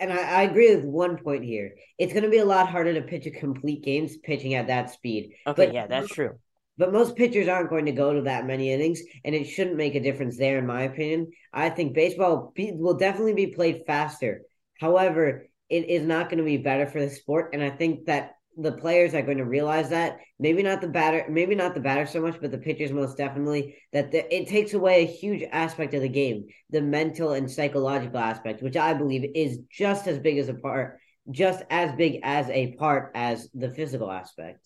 and 0.00 0.12
I, 0.12 0.16
I, 0.16 0.42
agree 0.42 0.74
with 0.74 0.84
one 0.84 1.16
point 1.16 1.44
here. 1.44 1.74
It's 1.98 2.12
going 2.12 2.24
to 2.24 2.30
be 2.30 2.38
a 2.38 2.44
lot 2.44 2.68
harder 2.68 2.94
to 2.94 3.02
pitch 3.02 3.26
a 3.26 3.30
complete 3.30 3.82
game 3.82 4.08
pitching 4.22 4.54
at 4.54 4.66
that 4.66 4.90
speed. 4.90 5.34
Okay, 5.46 5.66
but, 5.66 5.74
yeah, 5.74 5.86
that's 5.86 6.08
true. 6.08 6.38
But 6.78 6.92
most 6.92 7.16
pitchers 7.16 7.48
aren't 7.48 7.70
going 7.70 7.86
to 7.86 7.92
go 7.92 8.12
to 8.12 8.22
that 8.22 8.46
many 8.46 8.70
innings, 8.70 9.00
and 9.24 9.34
it 9.34 9.44
shouldn't 9.44 9.76
make 9.76 9.94
a 9.94 10.00
difference 10.00 10.36
there, 10.36 10.58
in 10.58 10.66
my 10.66 10.82
opinion. 10.82 11.30
I 11.52 11.70
think 11.70 11.94
baseball 11.94 12.52
be, 12.54 12.72
will 12.72 12.98
definitely 12.98 13.32
be 13.32 13.46
played 13.48 13.84
faster. 13.86 14.42
However, 14.78 15.46
it 15.70 15.88
is 15.88 16.06
not 16.06 16.28
going 16.28 16.38
to 16.38 16.44
be 16.44 16.58
better 16.58 16.86
for 16.86 17.00
the 17.00 17.10
sport, 17.10 17.50
and 17.54 17.62
I 17.62 17.70
think 17.70 18.06
that 18.06 18.35
the 18.56 18.72
players 18.72 19.14
are 19.14 19.22
going 19.22 19.38
to 19.38 19.44
realize 19.44 19.90
that. 19.90 20.18
Maybe 20.38 20.62
not 20.62 20.80
the 20.80 20.88
batter 20.88 21.24
maybe 21.28 21.54
not 21.54 21.74
the 21.74 21.80
batter 21.80 22.06
so 22.06 22.20
much 22.20 22.40
but 22.40 22.50
the 22.50 22.58
pitchers 22.58 22.92
most 22.92 23.16
definitely 23.16 23.76
that 23.92 24.10
the, 24.12 24.34
it 24.34 24.48
takes 24.48 24.74
away 24.74 25.02
a 25.02 25.06
huge 25.06 25.42
aspect 25.50 25.94
of 25.94 26.02
the 26.02 26.08
game 26.08 26.46
the 26.68 26.82
mental 26.82 27.32
and 27.32 27.50
psychological 27.50 28.18
aspect 28.18 28.62
which 28.62 28.76
i 28.76 28.92
believe 28.92 29.24
is 29.34 29.60
just 29.70 30.06
as 30.06 30.18
big 30.18 30.36
as 30.36 30.50
a 30.50 30.54
part 30.54 30.98
just 31.30 31.64
as 31.70 31.92
big 31.96 32.20
as 32.22 32.50
a 32.50 32.74
part 32.74 33.12
as 33.14 33.48
the 33.54 33.70
physical 33.70 34.10
aspect. 34.10 34.60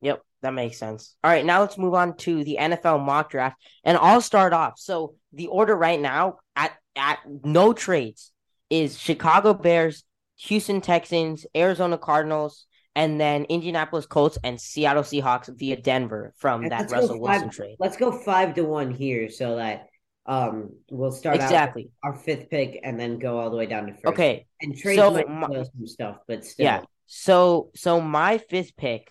Yep 0.00 0.22
that 0.42 0.52
makes 0.52 0.76
sense. 0.76 1.14
All 1.22 1.30
right 1.30 1.44
now 1.44 1.60
let's 1.60 1.78
move 1.78 1.94
on 1.94 2.16
to 2.18 2.42
the 2.42 2.58
nfl 2.60 3.04
mock 3.04 3.30
draft 3.30 3.56
and 3.84 3.96
i'll 3.96 4.20
start 4.20 4.52
off. 4.52 4.78
So 4.78 5.14
the 5.32 5.46
order 5.46 5.76
right 5.76 6.00
now 6.00 6.38
at 6.56 6.72
at 6.96 7.20
no 7.44 7.72
trades 7.72 8.32
is 8.68 8.98
chicago 8.98 9.54
bears 9.54 10.04
houston 10.36 10.80
texans 10.80 11.46
arizona 11.56 11.96
cardinals 11.96 12.66
and 12.94 13.20
then 13.20 13.44
Indianapolis 13.44 14.06
Colts 14.06 14.38
and 14.44 14.60
Seattle 14.60 15.02
Seahawks 15.02 15.48
via 15.56 15.76
Denver 15.76 16.32
from 16.36 16.62
and 16.62 16.72
that 16.72 16.90
Russell 16.90 17.20
Wilson 17.20 17.50
trade. 17.50 17.76
Let's 17.78 17.96
go 17.96 18.12
five 18.12 18.54
to 18.54 18.62
one 18.62 18.90
here 18.90 19.30
so 19.30 19.56
that 19.56 19.88
um, 20.26 20.70
we'll 20.90 21.10
start 21.10 21.36
exactly 21.36 21.90
our 22.02 22.14
fifth 22.14 22.48
pick 22.50 22.80
and 22.84 22.98
then 22.98 23.18
go 23.18 23.38
all 23.38 23.50
the 23.50 23.56
way 23.56 23.66
down 23.66 23.86
to 23.86 23.92
first. 23.92 24.06
Okay, 24.06 24.46
and 24.60 24.76
trade 24.76 24.96
so 24.96 25.10
my, 25.10 25.48
some 25.48 25.86
stuff, 25.86 26.18
but 26.28 26.44
still, 26.44 26.64
yeah. 26.64 26.82
So, 27.06 27.70
so 27.74 28.00
my 28.00 28.38
fifth 28.38 28.76
pick. 28.76 29.10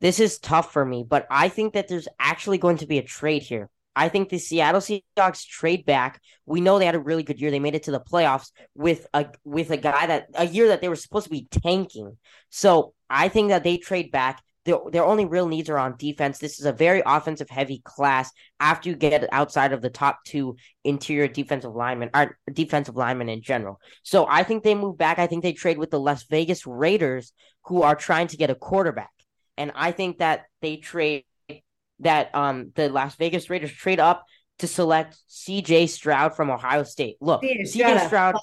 This 0.00 0.18
is 0.18 0.38
tough 0.38 0.72
for 0.72 0.82
me, 0.82 1.04
but 1.06 1.26
I 1.30 1.50
think 1.50 1.74
that 1.74 1.86
there's 1.86 2.08
actually 2.18 2.56
going 2.56 2.78
to 2.78 2.86
be 2.86 2.96
a 2.96 3.02
trade 3.02 3.42
here. 3.42 3.68
I 4.00 4.08
think 4.08 4.30
the 4.30 4.38
Seattle 4.38 4.80
Seahawks 4.80 5.46
trade 5.46 5.84
back. 5.84 6.22
We 6.46 6.62
know 6.62 6.78
they 6.78 6.86
had 6.86 6.94
a 6.94 7.00
really 7.00 7.22
good 7.22 7.38
year. 7.38 7.50
They 7.50 7.58
made 7.58 7.74
it 7.74 7.82
to 7.82 7.90
the 7.90 8.00
playoffs 8.00 8.50
with 8.74 9.06
a 9.12 9.26
with 9.44 9.70
a 9.70 9.76
guy 9.76 10.06
that 10.06 10.28
a 10.34 10.46
year 10.46 10.68
that 10.68 10.80
they 10.80 10.88
were 10.88 10.96
supposed 10.96 11.24
to 11.24 11.30
be 11.30 11.48
tanking. 11.50 12.16
So 12.48 12.94
I 13.10 13.28
think 13.28 13.50
that 13.50 13.62
they 13.62 13.76
trade 13.76 14.10
back 14.10 14.42
their, 14.64 14.78
their 14.90 15.04
only 15.04 15.26
real 15.26 15.48
needs 15.48 15.68
are 15.68 15.78
on 15.78 15.96
defense. 15.98 16.38
This 16.38 16.60
is 16.60 16.64
a 16.64 16.72
very 16.72 17.02
offensive 17.04 17.50
heavy 17.50 17.82
class 17.84 18.30
after 18.58 18.88
you 18.88 18.96
get 18.96 19.30
outside 19.32 19.74
of 19.74 19.82
the 19.82 19.90
top 19.90 20.20
two 20.24 20.56
interior 20.82 21.28
defensive 21.28 21.74
linemen 21.74 22.08
or 22.14 22.38
defensive 22.50 22.96
linemen 22.96 23.28
in 23.28 23.42
general. 23.42 23.80
So 24.02 24.26
I 24.26 24.44
think 24.44 24.62
they 24.62 24.74
move 24.74 24.96
back. 24.96 25.18
I 25.18 25.26
think 25.26 25.42
they 25.42 25.52
trade 25.52 25.76
with 25.76 25.90
the 25.90 26.00
Las 26.00 26.24
Vegas 26.30 26.66
Raiders 26.66 27.32
who 27.66 27.82
are 27.82 27.96
trying 27.96 28.28
to 28.28 28.38
get 28.38 28.48
a 28.48 28.54
quarterback. 28.54 29.10
And 29.58 29.72
I 29.74 29.92
think 29.92 30.18
that 30.18 30.44
they 30.62 30.76
trade 30.76 31.24
that 32.00 32.34
um 32.34 32.72
the 32.74 32.88
Las 32.88 33.14
Vegas 33.16 33.48
Raiders 33.50 33.72
trade 33.72 34.00
up 34.00 34.24
to 34.58 34.66
select 34.66 35.16
CJ 35.28 35.88
Stroud 35.88 36.36
from 36.36 36.50
Ohio 36.50 36.82
State. 36.82 37.16
Look, 37.20 37.42
CJ 37.42 38.06
Stroud. 38.06 38.36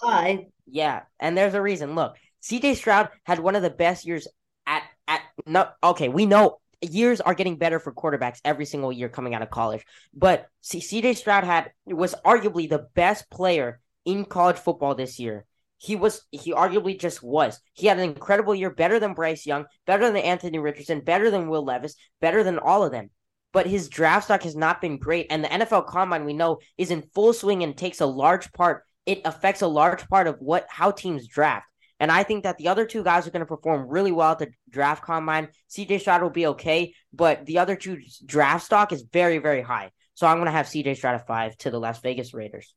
Yeah, 0.66 1.04
and 1.20 1.38
there's 1.38 1.54
a 1.54 1.62
reason. 1.62 1.96
Look, 1.96 2.18
CJ 2.44 2.76
Stroud 2.76 3.10
had 3.24 3.40
one 3.40 3.56
of 3.56 3.62
the 3.62 3.70
best 3.70 4.06
years 4.06 4.28
at 4.66 4.84
at 5.08 5.22
no 5.46 5.68
okay, 5.84 6.10
we 6.10 6.26
know 6.26 6.60
years 6.82 7.22
are 7.22 7.34
getting 7.34 7.58
better 7.58 7.80
for 7.80 7.92
quarterbacks 7.92 8.40
every 8.46 8.66
single 8.66 8.92
year 8.92 9.10
coming 9.10 9.34
out 9.34 9.42
of 9.42 9.50
college. 9.50 9.84
But 10.14 10.48
CJ 10.64 11.18
Stroud 11.18 11.44
had 11.44 11.72
was 11.86 12.16
arguably 12.26 12.70
the 12.70 12.88
best 12.94 13.30
player 13.30 13.80
in 14.06 14.26
college 14.26 14.58
football 14.58 14.96
this 14.96 15.20
year. 15.20 15.46
He 15.78 15.96
was 15.96 16.24
he 16.32 16.54
arguably 16.54 17.00
just 17.00 17.22
was. 17.22 17.60
He 17.74 17.88
had 17.88 17.98
an 18.00 18.04
incredible 18.04 18.56
year, 18.56 18.72
better 18.72 19.00
than 19.00 19.14
Bryce 19.14 19.46
Young, 19.46 19.66
better 19.86 20.06
than 20.08 20.18
Anthony 20.18 20.58
Richardson, 20.58 21.02
better 21.02 21.30
than 21.30 21.50
Will 21.50 21.64
Levis, 21.64 21.96
better 22.20 22.44
than 22.44 22.58
all 22.58 22.84
of 22.84 22.92
them. 22.92 23.12
But 23.54 23.68
his 23.68 23.90
draft 23.90 24.26
stock 24.26 24.44
has 24.44 24.56
not 24.56 24.82
been 24.82 24.98
great. 24.98 25.28
And 25.30 25.44
the 25.44 25.48
NFL 25.48 25.88
combine 25.88 26.26
we 26.26 26.34
know 26.34 26.60
is 26.78 26.92
in 26.92 27.10
full 27.14 27.34
swing 27.34 27.64
and 27.64 27.76
takes 27.76 28.02
a 28.02 28.06
large 28.06 28.52
part. 28.54 28.84
It 29.06 29.22
affects 29.26 29.62
a 29.62 29.68
large 29.68 30.08
part 30.10 30.28
of 30.28 30.36
what 30.40 30.68
how 30.70 30.92
teams 30.92 31.28
draft. 31.28 31.66
And 32.00 32.12
I 32.12 32.24
think 32.24 32.44
that 32.44 32.58
the 32.58 32.68
other 32.68 32.86
two 32.86 33.04
guys 33.04 33.26
are 33.26 33.32
going 33.32 33.42
to 33.42 33.48
perform 33.48 33.88
really 33.88 34.12
well 34.12 34.32
at 34.32 34.40
the 34.40 34.50
draft 34.70 35.04
combine. 35.04 35.50
CJ 35.70 36.02
Stroud 36.02 36.22
will 36.22 36.30
be 36.30 36.48
okay, 36.48 36.94
but 37.12 37.46
the 37.46 37.58
other 37.58 37.76
two 37.76 38.00
draft 38.26 38.66
stock 38.66 38.92
is 38.92 39.04
very, 39.12 39.40
very 39.40 39.62
high. 39.62 39.92
So 40.14 40.28
I'm 40.28 40.38
going 40.38 40.46
to 40.46 40.52
have 40.52 40.68
CJ 40.68 40.98
Stroud 40.98 41.16
at 41.16 41.28
five 41.28 41.58
to 41.58 41.72
the 41.72 41.80
Las 41.80 42.00
Vegas 42.02 42.34
Raiders. 42.34 42.74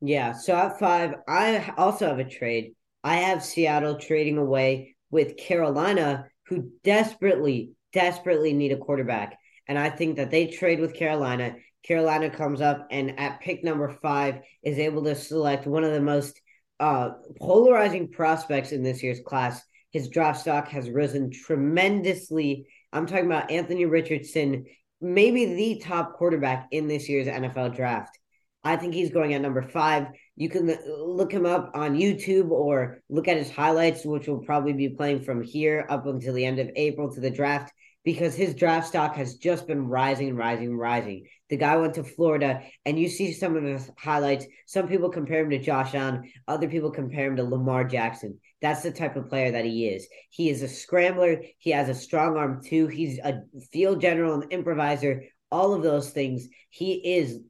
Yeah. 0.00 0.32
So 0.32 0.54
at 0.54 0.78
five, 0.78 1.14
I 1.28 1.72
also 1.76 2.06
have 2.08 2.18
a 2.18 2.24
trade. 2.24 2.74
I 3.04 3.16
have 3.16 3.44
Seattle 3.44 3.96
trading 3.96 4.38
away 4.38 4.96
with 5.10 5.36
Carolina, 5.36 6.26
who 6.46 6.70
desperately, 6.84 7.72
desperately 7.92 8.52
need 8.52 8.72
a 8.72 8.76
quarterback. 8.76 9.38
And 9.68 9.78
I 9.78 9.90
think 9.90 10.16
that 10.16 10.30
they 10.30 10.46
trade 10.46 10.80
with 10.80 10.94
Carolina. 10.94 11.54
Carolina 11.82 12.28
comes 12.30 12.60
up 12.60 12.86
and 12.90 13.18
at 13.18 13.40
pick 13.40 13.64
number 13.64 13.88
five 14.02 14.40
is 14.62 14.78
able 14.78 15.04
to 15.04 15.14
select 15.14 15.66
one 15.66 15.84
of 15.84 15.92
the 15.92 16.00
most 16.00 16.40
uh, 16.78 17.10
polarizing 17.38 18.08
prospects 18.08 18.72
in 18.72 18.82
this 18.82 19.02
year's 19.02 19.20
class. 19.20 19.62
His 19.92 20.08
draft 20.08 20.40
stock 20.40 20.68
has 20.68 20.90
risen 20.90 21.30
tremendously. 21.30 22.66
I'm 22.92 23.06
talking 23.06 23.26
about 23.26 23.50
Anthony 23.50 23.86
Richardson, 23.86 24.66
maybe 25.00 25.54
the 25.54 25.82
top 25.84 26.14
quarterback 26.14 26.68
in 26.70 26.88
this 26.88 27.08
year's 27.08 27.26
NFL 27.26 27.76
draft. 27.76 28.18
I 28.62 28.76
think 28.76 28.94
he's 28.94 29.10
going 29.10 29.34
at 29.34 29.40
number 29.40 29.62
five. 29.62 30.08
You 30.36 30.48
can 30.48 30.74
look 30.88 31.32
him 31.32 31.44
up 31.44 31.70
on 31.74 31.98
YouTube 31.98 32.50
or 32.50 33.02
look 33.08 33.28
at 33.28 33.36
his 33.36 33.50
highlights, 33.50 34.04
which 34.04 34.26
will 34.26 34.38
probably 34.38 34.72
be 34.72 34.88
playing 34.88 35.22
from 35.22 35.42
here 35.42 35.86
up 35.90 36.06
until 36.06 36.34
the 36.34 36.44
end 36.44 36.58
of 36.58 36.70
April 36.76 37.12
to 37.12 37.20
the 37.20 37.30
draft 37.30 37.72
because 38.04 38.34
his 38.34 38.54
draft 38.54 38.88
stock 38.88 39.14
has 39.16 39.34
just 39.34 39.66
been 39.66 39.86
rising, 39.86 40.34
rising, 40.34 40.76
rising. 40.76 41.26
The 41.50 41.56
guy 41.56 41.76
went 41.76 41.94
to 41.94 42.04
Florida, 42.04 42.62
and 42.86 42.98
you 42.98 43.08
see 43.08 43.32
some 43.32 43.56
of 43.56 43.64
his 43.64 43.90
highlights. 43.98 44.46
Some 44.66 44.88
people 44.88 45.10
compare 45.10 45.40
him 45.40 45.50
to 45.50 45.58
Josh 45.58 45.94
Allen, 45.94 46.30
other 46.48 46.68
people 46.68 46.90
compare 46.90 47.26
him 47.26 47.36
to 47.36 47.44
Lamar 47.44 47.84
Jackson. 47.84 48.38
That's 48.62 48.82
the 48.82 48.90
type 48.90 49.16
of 49.16 49.28
player 49.28 49.50
that 49.52 49.64
he 49.64 49.88
is. 49.88 50.06
He 50.30 50.50
is 50.50 50.62
a 50.62 50.68
scrambler. 50.68 51.42
He 51.58 51.70
has 51.70 51.88
a 51.88 51.94
strong 51.94 52.36
arm 52.36 52.62
too. 52.64 52.88
He's 52.88 53.18
a 53.18 53.42
field 53.72 54.00
general 54.00 54.34
and 54.34 54.52
improviser. 54.52 55.24
All 55.50 55.74
of 55.74 55.82
those 55.82 56.10
things. 56.10 56.46
He 56.68 56.92
is 56.92 57.40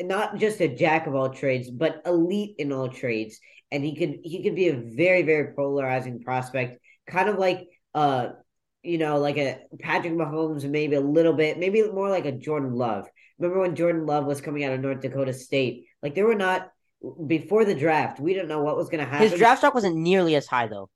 not 0.00 0.36
just 0.36 0.60
a 0.60 0.74
jack 0.74 1.06
of 1.06 1.14
all 1.14 1.30
trades, 1.30 1.70
but 1.70 2.02
elite 2.06 2.56
in 2.58 2.72
all 2.72 2.88
trades. 2.88 3.38
And 3.70 3.84
he 3.84 3.96
could 3.96 4.20
he 4.22 4.42
could 4.42 4.54
be 4.54 4.68
a 4.68 4.76
very 4.76 5.22
very 5.22 5.54
polarizing 5.54 6.20
prospect, 6.20 6.80
kind 7.06 7.28
of 7.28 7.38
like 7.38 7.66
uh 7.94 8.28
you 8.82 8.98
know, 8.98 9.18
like 9.18 9.36
a 9.36 9.58
Patrick 9.80 10.12
Mahomes, 10.12 10.68
maybe 10.68 10.94
a 10.94 11.00
little 11.00 11.32
bit, 11.32 11.58
maybe 11.58 11.82
more 11.90 12.08
like 12.08 12.24
a 12.24 12.30
Jordan 12.30 12.72
Love. 12.72 13.08
Remember 13.38 13.60
when 13.60 13.74
Jordan 13.74 14.06
Love 14.06 14.26
was 14.26 14.40
coming 14.40 14.62
out 14.64 14.72
of 14.72 14.80
North 14.80 15.00
Dakota 15.00 15.32
State? 15.32 15.86
Like 16.02 16.14
they 16.14 16.22
were 16.22 16.36
not 16.36 16.70
before 17.26 17.64
the 17.64 17.74
draft. 17.74 18.20
We 18.20 18.32
didn't 18.32 18.48
know 18.48 18.62
what 18.62 18.76
was 18.76 18.88
going 18.88 19.04
to 19.04 19.10
happen. 19.10 19.28
His 19.28 19.38
draft 19.38 19.58
stock 19.58 19.74
wasn't 19.74 19.96
nearly 19.96 20.36
as 20.36 20.46
high 20.46 20.68
though. 20.68 20.88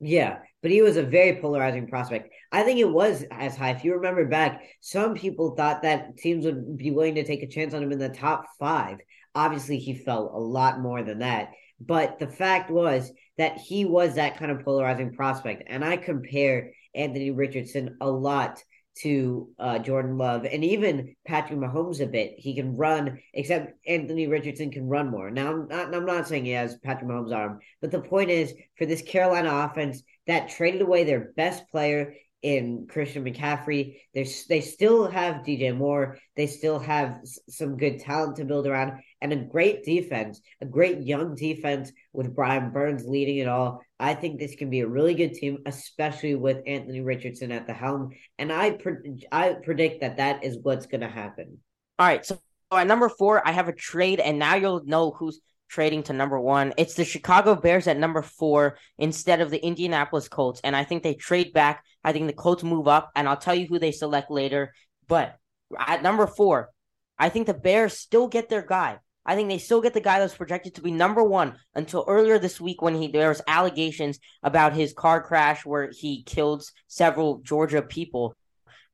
Yeah, 0.00 0.38
but 0.62 0.70
he 0.70 0.82
was 0.82 0.96
a 0.96 1.02
very 1.02 1.40
polarizing 1.40 1.86
prospect. 1.86 2.32
I 2.50 2.62
think 2.62 2.78
it 2.78 2.90
was 2.90 3.24
as 3.30 3.56
high. 3.56 3.70
If 3.70 3.84
you 3.84 3.94
remember 3.94 4.26
back, 4.26 4.62
some 4.80 5.14
people 5.14 5.54
thought 5.54 5.82
that 5.82 6.16
teams 6.16 6.44
would 6.44 6.76
be 6.76 6.90
willing 6.90 7.14
to 7.16 7.24
take 7.24 7.42
a 7.42 7.48
chance 7.48 7.74
on 7.74 7.82
him 7.82 7.92
in 7.92 7.98
the 7.98 8.08
top 8.08 8.46
five. 8.58 8.98
Obviously, 9.34 9.78
he 9.78 9.94
fell 9.94 10.32
a 10.34 10.40
lot 10.40 10.80
more 10.80 11.02
than 11.02 11.20
that. 11.20 11.50
But 11.80 12.18
the 12.18 12.26
fact 12.26 12.70
was 12.70 13.12
that 13.36 13.58
he 13.58 13.84
was 13.84 14.16
that 14.16 14.36
kind 14.36 14.50
of 14.50 14.64
polarizing 14.64 15.12
prospect. 15.12 15.64
And 15.68 15.84
I 15.84 15.96
compare 15.96 16.72
Anthony 16.94 17.30
Richardson 17.30 17.96
a 18.00 18.10
lot 18.10 18.62
to 19.02 19.48
uh, 19.58 19.78
Jordan 19.78 20.18
Love 20.18 20.44
and 20.44 20.64
even 20.64 21.14
Patrick 21.26 21.58
Mahomes 21.58 22.00
a 22.00 22.06
bit. 22.06 22.34
He 22.38 22.54
can 22.54 22.76
run, 22.76 23.18
except 23.34 23.74
Anthony 23.86 24.26
Richardson 24.26 24.70
can 24.70 24.88
run 24.88 25.10
more. 25.10 25.30
Now, 25.30 25.50
I'm 25.50 25.68
not, 25.68 25.94
I'm 25.94 26.06
not 26.06 26.28
saying 26.28 26.44
he 26.44 26.52
has 26.52 26.76
Patrick 26.78 27.10
Mahomes' 27.10 27.34
arm, 27.34 27.60
but 27.80 27.90
the 27.90 28.00
point 28.00 28.30
is 28.30 28.54
for 28.76 28.86
this 28.86 29.02
Carolina 29.02 29.50
offense 29.52 30.02
that 30.26 30.48
traded 30.48 30.82
away 30.82 31.04
their 31.04 31.32
best 31.36 31.68
player 31.70 32.14
in 32.42 32.86
Christian 32.88 33.24
McCaffrey. 33.24 34.00
They 34.14 34.28
they 34.48 34.60
still 34.60 35.10
have 35.10 35.44
DJ 35.44 35.76
Moore. 35.76 36.18
They 36.36 36.46
still 36.46 36.78
have 36.78 37.20
some 37.48 37.76
good 37.76 37.98
talent 38.00 38.36
to 38.36 38.44
build 38.44 38.66
around 38.66 39.00
and 39.20 39.32
a 39.32 39.36
great 39.36 39.84
defense, 39.84 40.40
a 40.60 40.66
great 40.66 41.00
young 41.00 41.34
defense 41.34 41.92
with 42.12 42.34
Brian 42.34 42.70
Burns 42.70 43.04
leading 43.06 43.38
it 43.38 43.48
all. 43.48 43.82
I 43.98 44.14
think 44.14 44.38
this 44.38 44.54
can 44.54 44.70
be 44.70 44.80
a 44.80 44.86
really 44.86 45.14
good 45.14 45.34
team, 45.34 45.58
especially 45.66 46.34
with 46.34 46.62
Anthony 46.66 47.00
Richardson 47.00 47.52
at 47.52 47.66
the 47.66 47.72
helm. 47.72 48.10
And 48.38 48.52
I 48.52 48.72
pre- 48.72 49.26
I 49.32 49.54
predict 49.54 50.00
that 50.00 50.18
that 50.18 50.44
is 50.44 50.58
what's 50.62 50.86
going 50.86 51.00
to 51.00 51.08
happen. 51.08 51.58
All 51.98 52.06
right, 52.06 52.24
so 52.24 52.38
at 52.70 52.86
number 52.86 53.08
four, 53.08 53.46
I 53.46 53.52
have 53.52 53.68
a 53.68 53.72
trade, 53.72 54.20
and 54.20 54.38
now 54.38 54.54
you'll 54.54 54.84
know 54.84 55.10
who's 55.10 55.40
trading 55.68 56.02
to 56.04 56.12
number 56.12 56.38
one. 56.40 56.72
It's 56.76 56.94
the 56.94 57.04
Chicago 57.04 57.54
Bears 57.54 57.86
at 57.86 57.98
number 57.98 58.22
four 58.22 58.78
instead 58.98 59.40
of 59.40 59.50
the 59.50 59.64
Indianapolis 59.64 60.28
Colts. 60.28 60.60
And 60.64 60.74
I 60.74 60.84
think 60.84 61.02
they 61.02 61.14
trade 61.14 61.52
back. 61.52 61.84
I 62.04 62.12
think 62.12 62.26
the 62.26 62.32
Colts 62.32 62.62
move 62.62 62.88
up, 62.88 63.10
and 63.16 63.28
I'll 63.28 63.36
tell 63.36 63.54
you 63.54 63.66
who 63.66 63.78
they 63.78 63.92
select 63.92 64.30
later. 64.30 64.72
But 65.08 65.36
at 65.78 66.02
number 66.02 66.26
four, 66.26 66.70
I 67.18 67.28
think 67.28 67.46
the 67.46 67.54
Bears 67.54 67.94
still 67.94 68.28
get 68.28 68.48
their 68.48 68.62
guy. 68.62 68.98
I 69.28 69.36
think 69.36 69.48
they 69.48 69.58
still 69.58 69.80
get 69.80 69.94
the 69.94 70.00
guy 70.00 70.18
that's 70.18 70.34
projected 70.34 70.74
to 70.74 70.82
be 70.82 70.90
number 70.90 71.22
one 71.22 71.54
until 71.74 72.04
earlier 72.08 72.38
this 72.38 72.60
week 72.60 72.82
when 72.82 72.96
he 72.96 73.06
there 73.06 73.28
was 73.28 73.42
allegations 73.46 74.18
about 74.42 74.72
his 74.72 74.92
car 74.92 75.22
crash 75.22 75.64
where 75.64 75.90
he 75.92 76.24
killed 76.24 76.64
several 76.88 77.38
Georgia 77.38 77.82
people. 77.82 78.34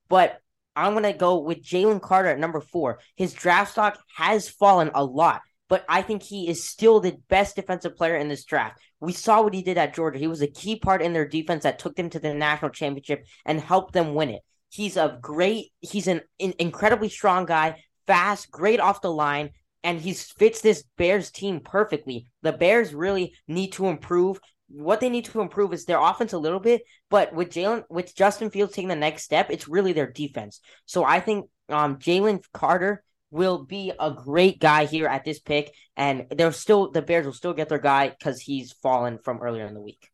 But 0.09 0.41
I'm 0.77 0.93
gonna 0.93 1.13
go 1.13 1.39
with 1.39 1.65
Jalen 1.65 2.03
Carter 2.03 2.29
at 2.29 2.39
number 2.39 2.61
four. 2.61 2.99
His 3.17 3.33
draft 3.33 3.73
stock 3.73 3.99
has 4.17 4.49
fallen 4.49 4.91
a 4.95 5.05
lot 5.05 5.41
but 5.69 5.85
I 5.89 6.03
think 6.03 6.23
he 6.23 6.49
is 6.49 6.69
still 6.69 7.01
the 7.01 7.17
best 7.29 7.57
defensive 7.57 7.97
player 7.97 8.17
in 8.17 8.29
this 8.29 8.45
draft. 8.45 8.79
We 9.01 9.13
saw 9.13 9.43
what 9.43 9.55
he 9.55 9.63
did 9.63 9.79
at 9.79 9.95
Georgia. 9.95 10.19
He 10.19 10.27
was 10.27 10.43
a 10.43 10.47
key 10.47 10.77
part 10.77 11.03
in 11.03 11.13
their 11.13 11.27
defense 11.27 11.63
that 11.63 11.79
took 11.79 11.97
them 11.97 12.11
to 12.11 12.19
the 12.19 12.35
national 12.35 12.71
championship 12.71 13.27
and 13.45 13.61
helped 13.61 13.93
them 13.93 14.15
win 14.15 14.31
it. 14.31 14.43
He's 14.69 14.97
a 14.97 15.19
great, 15.21 15.73
he's 15.81 16.07
an, 16.07 16.21
an 16.41 16.55
incredibly 16.59 17.09
strong 17.09 17.47
guy, 17.47 17.83
fast, 18.07 18.51
great 18.51 18.81
off 18.81 19.01
the 19.01 19.13
line, 19.13 19.51
and 19.85 20.01
he 20.01 20.15
fits 20.15 20.63
this 20.63 20.83
Bears 20.97 21.31
team 21.31 21.61
perfectly. 21.61 22.27
The 22.43 22.53
Bears 22.53 22.95
really 22.95 23.35
need 23.47 23.73
to 23.73 23.87
improve. 23.87 24.41
What 24.69 25.01
they 25.01 25.11
need 25.11 25.27
to 25.27 25.43
improve 25.43 25.75
is 25.75 25.85
their 25.85 26.01
offense 26.01 26.33
a 26.33 26.39
little 26.39 26.59
bit, 26.59 26.83
but 27.11 27.35
with 27.35 27.51
Jalen, 27.51 27.85
with 27.91 28.17
Justin 28.17 28.51
Fields 28.51 28.73
taking 28.73 28.89
the 28.89 28.97
next 28.97 29.25
step, 29.25 29.51
it's 29.51 29.69
really 29.69 29.93
their 29.93 30.11
defense. 30.11 30.61
So 30.87 31.05
I 31.05 31.21
think 31.21 31.51
um, 31.69 31.99
Jalen 31.99 32.43
Carter 32.55 33.05
will 33.31 33.65
be 33.65 33.93
a 34.01 34.11
great 34.11 34.59
guy 34.59 34.87
here 34.87 35.07
at 35.07 35.25
this 35.25 35.39
pick, 35.39 35.73
and 35.97 36.27
they're 36.31 36.51
still 36.51 36.91
the 36.91 37.03
Bears 37.03 37.27
will 37.27 37.33
still 37.35 37.53
get 37.53 37.69
their 37.69 37.79
guy 37.79 38.09
because 38.09 38.41
he's 38.41 38.73
fallen 38.73 39.19
from 39.19 39.43
earlier 39.43 39.67
in 39.67 39.75
the 39.75 39.83
week. 39.83 40.11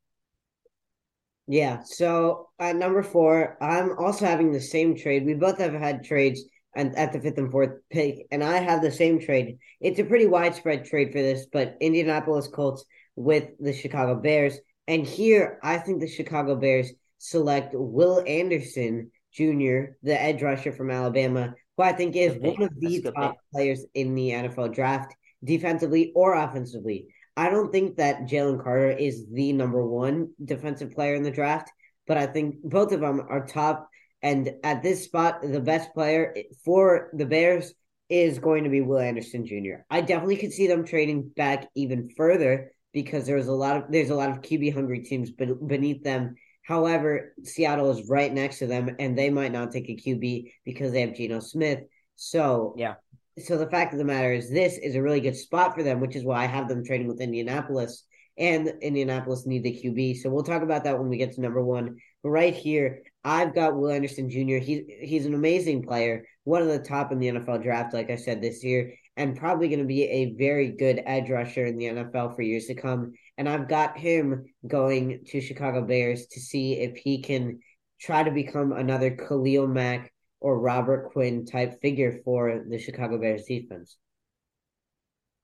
Yeah. 1.46 1.82
So 1.84 2.48
at 2.58 2.76
number 2.76 3.02
four, 3.02 3.56
I'm 3.60 3.96
also 3.98 4.24
having 4.24 4.50
the 4.50 4.60
same 4.60 4.96
trade. 4.96 5.26
We 5.26 5.34
both 5.34 5.58
have 5.58 5.72
had 5.72 6.04
trades 6.04 6.42
and 6.74 6.96
at 6.96 7.12
the 7.12 7.20
fifth 7.20 7.38
and 7.38 7.50
fourth 7.50 7.80
pick, 7.90 8.26
and 8.30 8.44
I 8.44 8.58
have 8.58 8.82
the 8.82 8.92
same 8.92 9.20
trade. 9.20 9.58
It's 9.80 9.98
a 9.98 10.04
pretty 10.04 10.26
widespread 10.26 10.84
trade 10.84 11.12
for 11.12 11.20
this, 11.20 11.46
but 11.52 11.76
Indianapolis 11.80 12.48
Colts 12.48 12.84
with 13.16 13.48
the 13.58 13.72
Chicago 13.72 14.14
Bears. 14.14 14.58
And 14.86 15.06
here, 15.06 15.58
I 15.62 15.78
think 15.78 16.00
the 16.00 16.08
Chicago 16.08 16.56
Bears 16.56 16.90
select 17.18 17.74
Will 17.74 18.22
Anderson 18.26 19.10
Jr., 19.32 19.94
the 20.02 20.20
edge 20.20 20.42
rusher 20.42 20.72
from 20.72 20.90
Alabama, 20.90 21.54
who 21.76 21.82
I 21.82 21.92
think 21.92 22.16
is 22.16 22.36
one 22.38 22.62
of 22.62 22.72
the 22.78 23.02
top 23.02 23.32
pick. 23.32 23.40
players 23.52 23.84
in 23.94 24.14
the 24.14 24.30
NFL 24.30 24.74
draft, 24.74 25.14
defensively 25.44 26.12
or 26.14 26.34
offensively. 26.34 27.08
I 27.36 27.48
don't 27.48 27.72
think 27.72 27.96
that 27.96 28.22
Jalen 28.22 28.62
Carter 28.62 28.90
is 28.90 29.26
the 29.32 29.52
number 29.52 29.86
one 29.86 30.32
defensive 30.44 30.92
player 30.92 31.14
in 31.14 31.22
the 31.22 31.30
draft, 31.30 31.70
but 32.06 32.16
I 32.16 32.26
think 32.26 32.56
both 32.62 32.92
of 32.92 33.00
them 33.00 33.22
are 33.28 33.46
top. 33.46 33.88
And 34.22 34.52
at 34.64 34.82
this 34.82 35.04
spot, 35.04 35.42
the 35.42 35.60
best 35.60 35.94
player 35.94 36.34
for 36.64 37.10
the 37.14 37.26
Bears 37.26 37.72
is 38.08 38.38
going 38.38 38.64
to 38.64 38.70
be 38.70 38.80
Will 38.80 38.98
Anderson 38.98 39.46
Jr. 39.46 39.84
I 39.88 40.00
definitely 40.00 40.36
could 40.36 40.52
see 40.52 40.66
them 40.66 40.84
trading 40.84 41.30
back 41.36 41.68
even 41.74 42.10
further 42.16 42.72
because 42.92 43.24
there's 43.26 43.46
a 43.46 43.52
lot 43.52 43.76
of 43.76 43.84
there's 43.90 44.10
a 44.10 44.16
lot 44.16 44.30
of 44.30 44.42
QB 44.42 44.74
hungry 44.74 45.00
teams 45.00 45.30
beneath 45.30 46.02
them. 46.02 46.34
However, 46.64 47.34
Seattle 47.44 47.90
is 47.90 48.08
right 48.08 48.32
next 48.32 48.58
to 48.58 48.66
them, 48.66 48.96
and 48.98 49.16
they 49.16 49.30
might 49.30 49.52
not 49.52 49.70
take 49.70 49.88
a 49.88 49.96
QB 49.96 50.52
because 50.64 50.92
they 50.92 51.00
have 51.00 51.14
Geno 51.14 51.40
Smith. 51.40 51.80
So 52.16 52.74
yeah. 52.76 52.94
So 53.38 53.56
the 53.56 53.70
fact 53.70 53.92
of 53.92 53.98
the 53.98 54.04
matter 54.04 54.32
is, 54.32 54.50
this 54.50 54.76
is 54.76 54.96
a 54.96 55.02
really 55.02 55.20
good 55.20 55.36
spot 55.36 55.74
for 55.74 55.82
them, 55.82 56.00
which 56.00 56.16
is 56.16 56.24
why 56.24 56.42
I 56.42 56.46
have 56.46 56.68
them 56.68 56.84
trading 56.84 57.06
with 57.06 57.20
Indianapolis, 57.20 58.04
and 58.36 58.68
Indianapolis 58.82 59.46
need 59.46 59.62
the 59.62 59.72
QB. 59.72 60.18
So 60.18 60.28
we'll 60.28 60.42
talk 60.42 60.62
about 60.62 60.84
that 60.84 60.98
when 60.98 61.08
we 61.08 61.16
get 61.16 61.32
to 61.34 61.40
number 61.40 61.62
one. 61.62 61.96
But 62.22 62.30
right 62.30 62.54
here, 62.54 63.02
I've 63.22 63.54
got 63.54 63.76
Will 63.76 63.90
Anderson 63.90 64.30
Jr. 64.30 64.56
He's 64.56 64.82
he's 65.00 65.26
an 65.26 65.34
amazing 65.34 65.82
player, 65.82 66.24
one 66.44 66.62
of 66.62 66.68
the 66.68 66.78
top 66.78 67.12
in 67.12 67.18
the 67.18 67.28
NFL 67.28 67.62
draft, 67.62 67.92
like 67.92 68.10
I 68.10 68.16
said 68.16 68.40
this 68.40 68.64
year 68.64 68.94
and 69.20 69.36
probably 69.36 69.68
going 69.68 69.80
to 69.80 69.84
be 69.84 70.04
a 70.04 70.34
very 70.38 70.70
good 70.70 71.02
edge 71.04 71.28
rusher 71.28 71.66
in 71.66 71.76
the 71.76 71.84
NFL 71.84 72.34
for 72.34 72.40
years 72.40 72.64
to 72.66 72.74
come. 72.74 73.12
And 73.36 73.48
I've 73.48 73.68
got 73.68 73.98
him 73.98 74.46
going 74.66 75.24
to 75.26 75.42
Chicago 75.42 75.82
Bears 75.82 76.26
to 76.28 76.40
see 76.40 76.78
if 76.78 76.96
he 76.96 77.20
can 77.20 77.58
try 78.00 78.22
to 78.22 78.30
become 78.30 78.72
another 78.72 79.10
Khalil 79.10 79.66
Mack 79.66 80.10
or 80.40 80.58
Robert 80.58 81.10
Quinn 81.12 81.44
type 81.44 81.82
figure 81.82 82.20
for 82.24 82.64
the 82.66 82.78
Chicago 82.78 83.18
Bears 83.18 83.44
defense. 83.44 83.98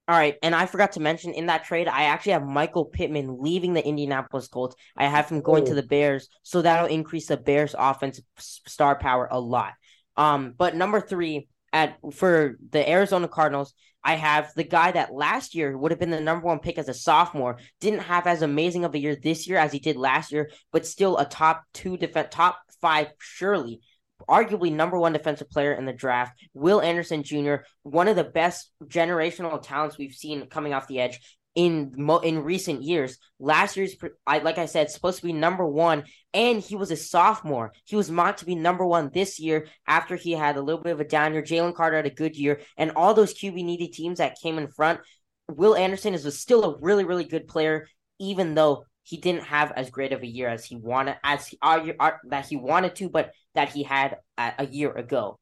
All 0.08 0.16
right, 0.16 0.36
and 0.40 0.54
I 0.54 0.66
forgot 0.66 0.92
to 0.92 1.00
mention 1.00 1.34
in 1.34 1.46
that 1.46 1.64
trade, 1.64 1.88
I 1.88 2.04
actually 2.04 2.32
have 2.32 2.46
Michael 2.46 2.84
Pittman 2.84 3.38
leaving 3.40 3.74
the 3.74 3.84
Indianapolis 3.84 4.46
Colts. 4.46 4.76
I 4.96 5.06
have 5.06 5.28
him 5.28 5.40
going 5.40 5.64
oh. 5.64 5.66
to 5.66 5.74
the 5.74 5.82
Bears, 5.82 6.28
so 6.44 6.62
that'll 6.62 6.86
increase 6.86 7.26
the 7.26 7.36
Bears' 7.36 7.74
offense 7.76 8.20
star 8.38 8.96
power 8.96 9.26
a 9.28 9.40
lot. 9.40 9.72
Um, 10.16 10.54
but 10.56 10.76
number 10.76 11.00
three, 11.00 11.48
at 11.72 11.98
for 12.12 12.56
the 12.70 12.88
Arizona 12.88 13.26
Cardinals, 13.26 13.74
I 14.04 14.14
have 14.14 14.52
the 14.54 14.62
guy 14.62 14.92
that 14.92 15.12
last 15.12 15.56
year 15.56 15.76
would 15.76 15.90
have 15.90 15.98
been 15.98 16.10
the 16.10 16.20
number 16.20 16.46
one 16.46 16.60
pick 16.60 16.78
as 16.78 16.88
a 16.88 16.94
sophomore, 16.94 17.58
didn't 17.80 18.00
have 18.00 18.28
as 18.28 18.42
amazing 18.42 18.84
of 18.84 18.94
a 18.94 18.98
year 18.98 19.16
this 19.16 19.48
year 19.48 19.58
as 19.58 19.72
he 19.72 19.80
did 19.80 19.96
last 19.96 20.30
year, 20.30 20.48
but 20.70 20.86
still 20.86 21.18
a 21.18 21.24
top 21.24 21.64
two 21.74 21.96
defense, 21.96 22.28
top 22.30 22.56
five 22.80 23.08
surely, 23.18 23.80
arguably 24.28 24.72
number 24.72 24.98
one 24.98 25.12
defensive 25.12 25.50
player 25.50 25.72
in 25.72 25.84
the 25.84 25.92
draft. 25.92 26.32
Will 26.54 26.80
Anderson 26.80 27.22
Jr., 27.22 27.56
one 27.82 28.08
of 28.08 28.16
the 28.16 28.24
best 28.24 28.70
generational 28.84 29.60
talents 29.62 29.98
we've 29.98 30.14
seen 30.14 30.46
coming 30.46 30.72
off 30.72 30.88
the 30.88 31.00
edge 31.00 31.20
in 31.56 31.92
mo- 31.96 32.18
in 32.18 32.44
recent 32.44 32.82
years. 32.82 33.18
Last 33.40 33.76
year's, 33.76 33.96
I 34.26 34.38
like 34.38 34.58
I 34.58 34.66
said, 34.66 34.90
supposed 34.90 35.20
to 35.20 35.26
be 35.26 35.32
number 35.32 35.66
one, 35.66 36.04
and 36.34 36.60
he 36.60 36.76
was 36.76 36.90
a 36.90 36.96
sophomore. 36.96 37.72
He 37.84 37.96
was 37.96 38.10
mocked 38.10 38.40
to 38.40 38.46
be 38.46 38.54
number 38.54 38.86
one 38.86 39.10
this 39.12 39.40
year 39.40 39.66
after 39.86 40.16
he 40.16 40.32
had 40.32 40.56
a 40.56 40.62
little 40.62 40.82
bit 40.82 40.92
of 40.92 41.00
a 41.00 41.04
down 41.04 41.32
year. 41.32 41.42
Jalen 41.42 41.74
Carter 41.74 41.96
had 41.96 42.06
a 42.06 42.10
good 42.10 42.36
year, 42.36 42.60
and 42.76 42.92
all 42.94 43.14
those 43.14 43.34
QB 43.34 43.54
needy 43.54 43.88
teams 43.88 44.18
that 44.18 44.38
came 44.40 44.58
in 44.58 44.68
front. 44.68 45.00
Will 45.48 45.76
Anderson 45.76 46.12
is 46.12 46.26
a, 46.26 46.32
still 46.32 46.64
a 46.64 46.78
really 46.80 47.04
really 47.04 47.24
good 47.24 47.48
player, 47.48 47.88
even 48.18 48.54
though 48.54 48.84
he 49.02 49.16
didn't 49.16 49.44
have 49.44 49.72
as 49.76 49.88
great 49.88 50.12
of 50.12 50.22
a 50.22 50.26
year 50.26 50.48
as 50.48 50.64
he 50.64 50.76
wanted 50.76 51.16
as 51.22 51.46
he, 51.46 51.58
uh, 51.62 51.80
uh, 52.00 52.10
that 52.28 52.46
he 52.46 52.56
wanted 52.56 52.96
to, 52.96 53.08
but 53.08 53.30
that 53.56 53.70
he 53.70 53.82
had 53.82 54.18
a, 54.38 54.52
a 54.60 54.66
year 54.66 54.92
ago. 54.92 55.38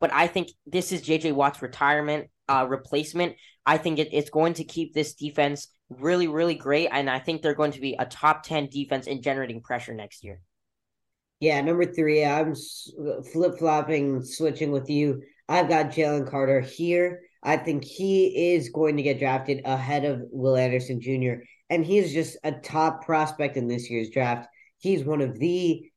But 0.00 0.12
I 0.12 0.26
think 0.26 0.50
this 0.66 0.92
is 0.92 1.02
JJ 1.02 1.32
Watt's 1.32 1.60
retirement 1.60 2.28
uh, 2.48 2.66
replacement. 2.68 3.36
I 3.66 3.78
think 3.78 3.98
it, 3.98 4.08
it's 4.12 4.30
going 4.30 4.54
to 4.54 4.64
keep 4.64 4.94
this 4.94 5.14
defense 5.14 5.68
really, 5.88 6.28
really 6.28 6.54
great. 6.54 6.88
And 6.92 7.08
I 7.10 7.18
think 7.18 7.42
they're 7.42 7.54
going 7.54 7.72
to 7.72 7.80
be 7.80 7.96
a 7.98 8.06
top 8.06 8.42
10 8.42 8.68
defense 8.68 9.06
in 9.06 9.22
generating 9.22 9.60
pressure 9.60 9.94
next 9.94 10.24
year. 10.24 10.40
Yeah, 11.40 11.60
number 11.60 11.84
three, 11.84 12.24
I'm 12.24 12.54
flip 13.32 13.58
flopping, 13.58 14.22
switching 14.22 14.70
with 14.70 14.88
you. 14.88 15.22
I've 15.48 15.68
got 15.68 15.90
Jalen 15.90 16.30
Carter 16.30 16.60
here. 16.60 17.20
I 17.42 17.58
think 17.58 17.84
he 17.84 18.54
is 18.54 18.70
going 18.70 18.96
to 18.96 19.02
get 19.02 19.18
drafted 19.18 19.60
ahead 19.64 20.04
of 20.04 20.22
Will 20.30 20.56
Anderson 20.56 21.00
Jr. 21.00 21.42
And 21.68 21.84
he 21.84 21.98
is 21.98 22.12
just 22.12 22.38
a 22.44 22.52
top 22.52 23.04
prospect 23.04 23.56
in 23.56 23.68
this 23.68 23.90
year's 23.90 24.10
draft. 24.10 24.48
He's 24.78 25.04
one 25.04 25.20
of 25.20 25.38
the 25.38 25.90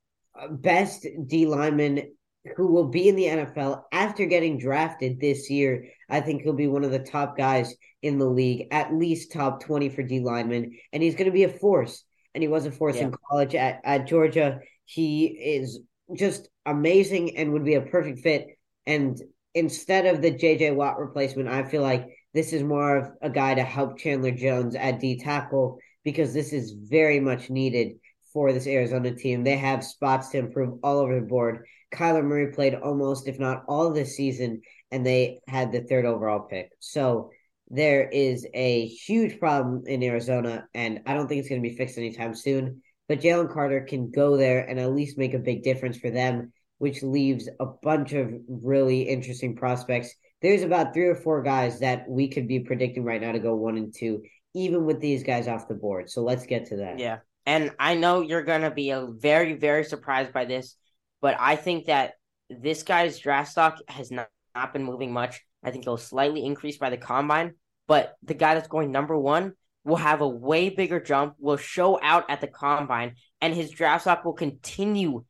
best 0.51 1.05
D 1.25 1.45
linemen 1.45 2.11
who 2.55 2.67
will 2.67 2.87
be 2.87 3.09
in 3.09 3.15
the 3.15 3.25
NFL 3.25 3.83
after 3.91 4.25
getting 4.25 4.57
drafted 4.57 5.19
this 5.19 5.49
year. 5.49 5.87
I 6.09 6.21
think 6.21 6.41
he'll 6.41 6.53
be 6.53 6.67
one 6.67 6.83
of 6.83 6.91
the 6.91 6.99
top 6.99 7.37
guys 7.37 7.75
in 8.01 8.17
the 8.17 8.25
league, 8.25 8.67
at 8.71 8.93
least 8.93 9.31
top 9.31 9.63
20 9.63 9.89
for 9.89 10.03
D 10.03 10.19
lineman. 10.19 10.77
And 10.93 11.03
he's 11.03 11.15
going 11.15 11.25
to 11.25 11.31
be 11.31 11.43
a 11.43 11.49
force. 11.49 12.03
And 12.33 12.41
he 12.41 12.47
was 12.47 12.65
a 12.65 12.71
force 12.71 12.97
yeah. 12.97 13.03
in 13.03 13.15
college 13.29 13.55
at, 13.55 13.81
at 13.83 14.07
Georgia. 14.07 14.59
He 14.85 15.25
is 15.25 15.79
just 16.15 16.49
amazing 16.65 17.37
and 17.37 17.51
would 17.53 17.65
be 17.65 17.75
a 17.75 17.81
perfect 17.81 18.19
fit. 18.19 18.47
And 18.85 19.19
instead 19.53 20.05
of 20.05 20.21
the 20.21 20.31
JJ 20.31 20.75
Watt 20.75 20.99
replacement, 20.99 21.49
I 21.49 21.63
feel 21.63 21.81
like 21.81 22.07
this 22.33 22.53
is 22.53 22.63
more 22.63 22.97
of 22.97 23.11
a 23.21 23.29
guy 23.29 23.55
to 23.55 23.63
help 23.63 23.97
Chandler 23.97 24.31
Jones 24.31 24.75
at 24.75 24.99
D 24.99 25.19
tackle 25.19 25.79
because 26.03 26.33
this 26.33 26.53
is 26.53 26.71
very 26.71 27.19
much 27.19 27.49
needed 27.49 27.93
for 28.33 28.53
this 28.53 28.67
Arizona 28.67 29.13
team. 29.13 29.43
They 29.43 29.57
have 29.57 29.83
spots 29.83 30.29
to 30.29 30.37
improve 30.37 30.79
all 30.83 30.99
over 30.99 31.15
the 31.15 31.25
board. 31.25 31.65
Kyler 31.93 32.23
Murray 32.23 32.51
played 32.51 32.75
almost, 32.75 33.27
if 33.27 33.39
not 33.39 33.63
all, 33.67 33.91
this 33.91 34.15
season, 34.15 34.61
and 34.91 35.05
they 35.05 35.39
had 35.47 35.71
the 35.71 35.81
third 35.81 36.05
overall 36.05 36.41
pick. 36.41 36.71
So 36.79 37.31
there 37.69 38.07
is 38.07 38.47
a 38.53 38.87
huge 38.87 39.39
problem 39.39 39.83
in 39.87 40.03
Arizona, 40.03 40.67
and 40.73 41.01
I 41.05 41.13
don't 41.13 41.27
think 41.27 41.39
it's 41.39 41.49
going 41.49 41.61
to 41.61 41.69
be 41.69 41.75
fixed 41.75 41.97
anytime 41.97 42.33
soon. 42.35 42.81
But 43.07 43.21
Jalen 43.21 43.53
Carter 43.53 43.81
can 43.81 44.11
go 44.11 44.35
there 44.37 44.65
and 44.67 44.79
at 44.79 44.93
least 44.93 45.17
make 45.17 45.33
a 45.33 45.39
big 45.39 45.63
difference 45.63 45.97
for 45.97 46.09
them, 46.09 46.51
which 46.77 47.03
leaves 47.03 47.49
a 47.59 47.65
bunch 47.65 48.13
of 48.13 48.33
really 48.47 49.03
interesting 49.03 49.55
prospects. 49.55 50.13
There's 50.41 50.61
about 50.61 50.93
three 50.93 51.07
or 51.07 51.15
four 51.15 51.41
guys 51.41 51.79
that 51.79 52.07
we 52.07 52.27
could 52.27 52.47
be 52.47 52.59
predicting 52.59 53.03
right 53.03 53.21
now 53.21 53.31
to 53.31 53.39
go 53.39 53.55
one 53.55 53.77
and 53.77 53.93
two, 53.95 54.23
even 54.53 54.85
with 54.85 54.99
these 54.99 55.23
guys 55.23 55.47
off 55.47 55.67
the 55.67 55.73
board. 55.73 56.09
So 56.09 56.21
let's 56.21 56.45
get 56.45 56.67
to 56.67 56.77
that. 56.77 56.99
Yeah. 56.99 57.19
And 57.47 57.71
I 57.79 57.95
know 57.95 58.21
you're 58.21 58.43
going 58.43 58.61
to 58.61 58.71
be 58.71 58.91
a 58.91 59.07
very, 59.07 59.53
very 59.53 59.83
surprised 59.83 60.33
by 60.33 60.45
this 60.45 60.77
but 61.21 61.35
I 61.39 61.55
think 61.55 61.85
that 61.85 62.13
this 62.49 62.83
guy's 62.83 63.19
draft 63.19 63.51
stock 63.51 63.79
has 63.87 64.11
not, 64.11 64.29
not 64.55 64.73
been 64.73 64.83
moving 64.83 65.11
much. 65.11 65.41
I 65.63 65.71
think 65.71 65.83
it'll 65.83 65.97
slightly 65.97 66.45
increase 66.45 66.77
by 66.77 66.89
the 66.89 66.97
combine, 66.97 67.53
but 67.87 68.15
the 68.23 68.33
guy 68.33 68.53
that's 68.53 68.67
going 68.67 68.91
number 68.91 69.17
one 69.17 69.53
will 69.83 69.95
have 69.95 70.21
a 70.21 70.27
way 70.27 70.69
bigger 70.69 70.99
jump, 70.99 71.35
will 71.39 71.57
show 71.57 71.99
out 72.01 72.29
at 72.29 72.41
the 72.41 72.47
combine, 72.47 73.15
and 73.41 73.53
his 73.53 73.71
draft 73.71 74.03
stock 74.03 74.25
will 74.25 74.33
continue 74.33 75.23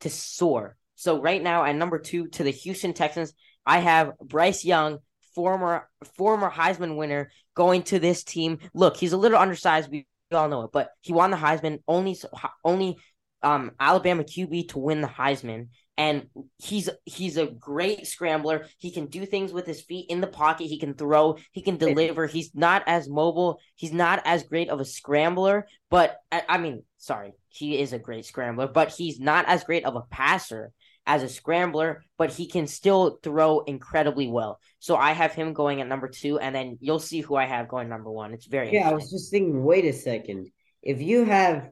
to 0.00 0.10
soar. 0.10 0.76
So 0.96 1.20
right 1.20 1.42
now 1.42 1.64
at 1.64 1.76
number 1.76 1.98
two 1.98 2.28
to 2.28 2.42
the 2.42 2.50
Houston 2.50 2.92
Texans, 2.92 3.32
I 3.64 3.78
have 3.78 4.18
Bryce 4.18 4.64
Young, 4.64 4.98
former 5.34 5.88
former 6.16 6.50
Heisman 6.50 6.96
winner, 6.96 7.30
going 7.54 7.84
to 7.84 7.98
this 7.98 8.22
team. 8.24 8.58
Look, 8.74 8.96
he's 8.96 9.12
a 9.12 9.16
little 9.16 9.38
undersized. 9.38 9.90
We 9.90 10.06
all 10.34 10.48
know 10.48 10.62
it, 10.62 10.70
but 10.72 10.90
he 11.00 11.12
won 11.12 11.30
the 11.30 11.36
Heisman 11.36 11.80
only 11.86 12.16
only 12.64 12.98
um 13.42 13.72
Alabama 13.78 14.24
QB 14.24 14.68
to 14.70 14.78
win 14.78 15.00
the 15.00 15.08
Heisman 15.08 15.68
and 15.98 16.26
he's 16.58 16.88
he's 17.04 17.36
a 17.36 17.46
great 17.46 18.06
scrambler. 18.06 18.66
He 18.78 18.90
can 18.90 19.06
do 19.06 19.26
things 19.26 19.52
with 19.52 19.66
his 19.66 19.82
feet 19.82 20.06
in 20.08 20.20
the 20.20 20.26
pocket. 20.26 20.64
He 20.64 20.78
can 20.78 20.94
throw. 20.94 21.36
He 21.52 21.62
can 21.62 21.76
deliver. 21.76 22.26
He's 22.26 22.54
not 22.54 22.82
as 22.86 23.08
mobile. 23.08 23.60
He's 23.76 23.92
not 23.92 24.22
as 24.24 24.42
great 24.44 24.70
of 24.70 24.80
a 24.80 24.84
scrambler. 24.84 25.66
But 25.90 26.16
I, 26.30 26.42
I, 26.48 26.58
mean, 26.58 26.82
sorry, 26.96 27.34
he 27.50 27.78
is 27.78 27.92
a 27.92 27.98
great 27.98 28.24
scrambler. 28.24 28.68
But 28.68 28.90
he's 28.90 29.20
not 29.20 29.46
as 29.48 29.64
great 29.64 29.84
of 29.84 29.96
a 29.96 30.02
passer 30.02 30.72
as 31.06 31.22
a 31.22 31.28
scrambler. 31.28 32.04
But 32.18 32.30
he 32.30 32.46
can 32.46 32.66
still 32.66 33.18
throw 33.22 33.60
incredibly 33.60 34.28
well. 34.28 34.60
So 34.78 34.96
I 34.96 35.12
have 35.12 35.32
him 35.32 35.52
going 35.52 35.80
at 35.80 35.88
number 35.88 36.08
two, 36.08 36.38
and 36.38 36.54
then 36.54 36.78
you'll 36.80 36.98
see 36.98 37.20
who 37.20 37.36
I 37.36 37.46
have 37.46 37.68
going 37.68 37.88
number 37.88 38.10
one. 38.10 38.32
It's 38.32 38.46
very 38.46 38.72
yeah. 38.72 38.90
I 38.90 38.92
was 38.94 39.10
just 39.10 39.30
thinking. 39.30 39.64
Wait 39.64 39.84
a 39.84 39.92
second. 39.92 40.50
If 40.82 41.00
you 41.00 41.24
have 41.24 41.68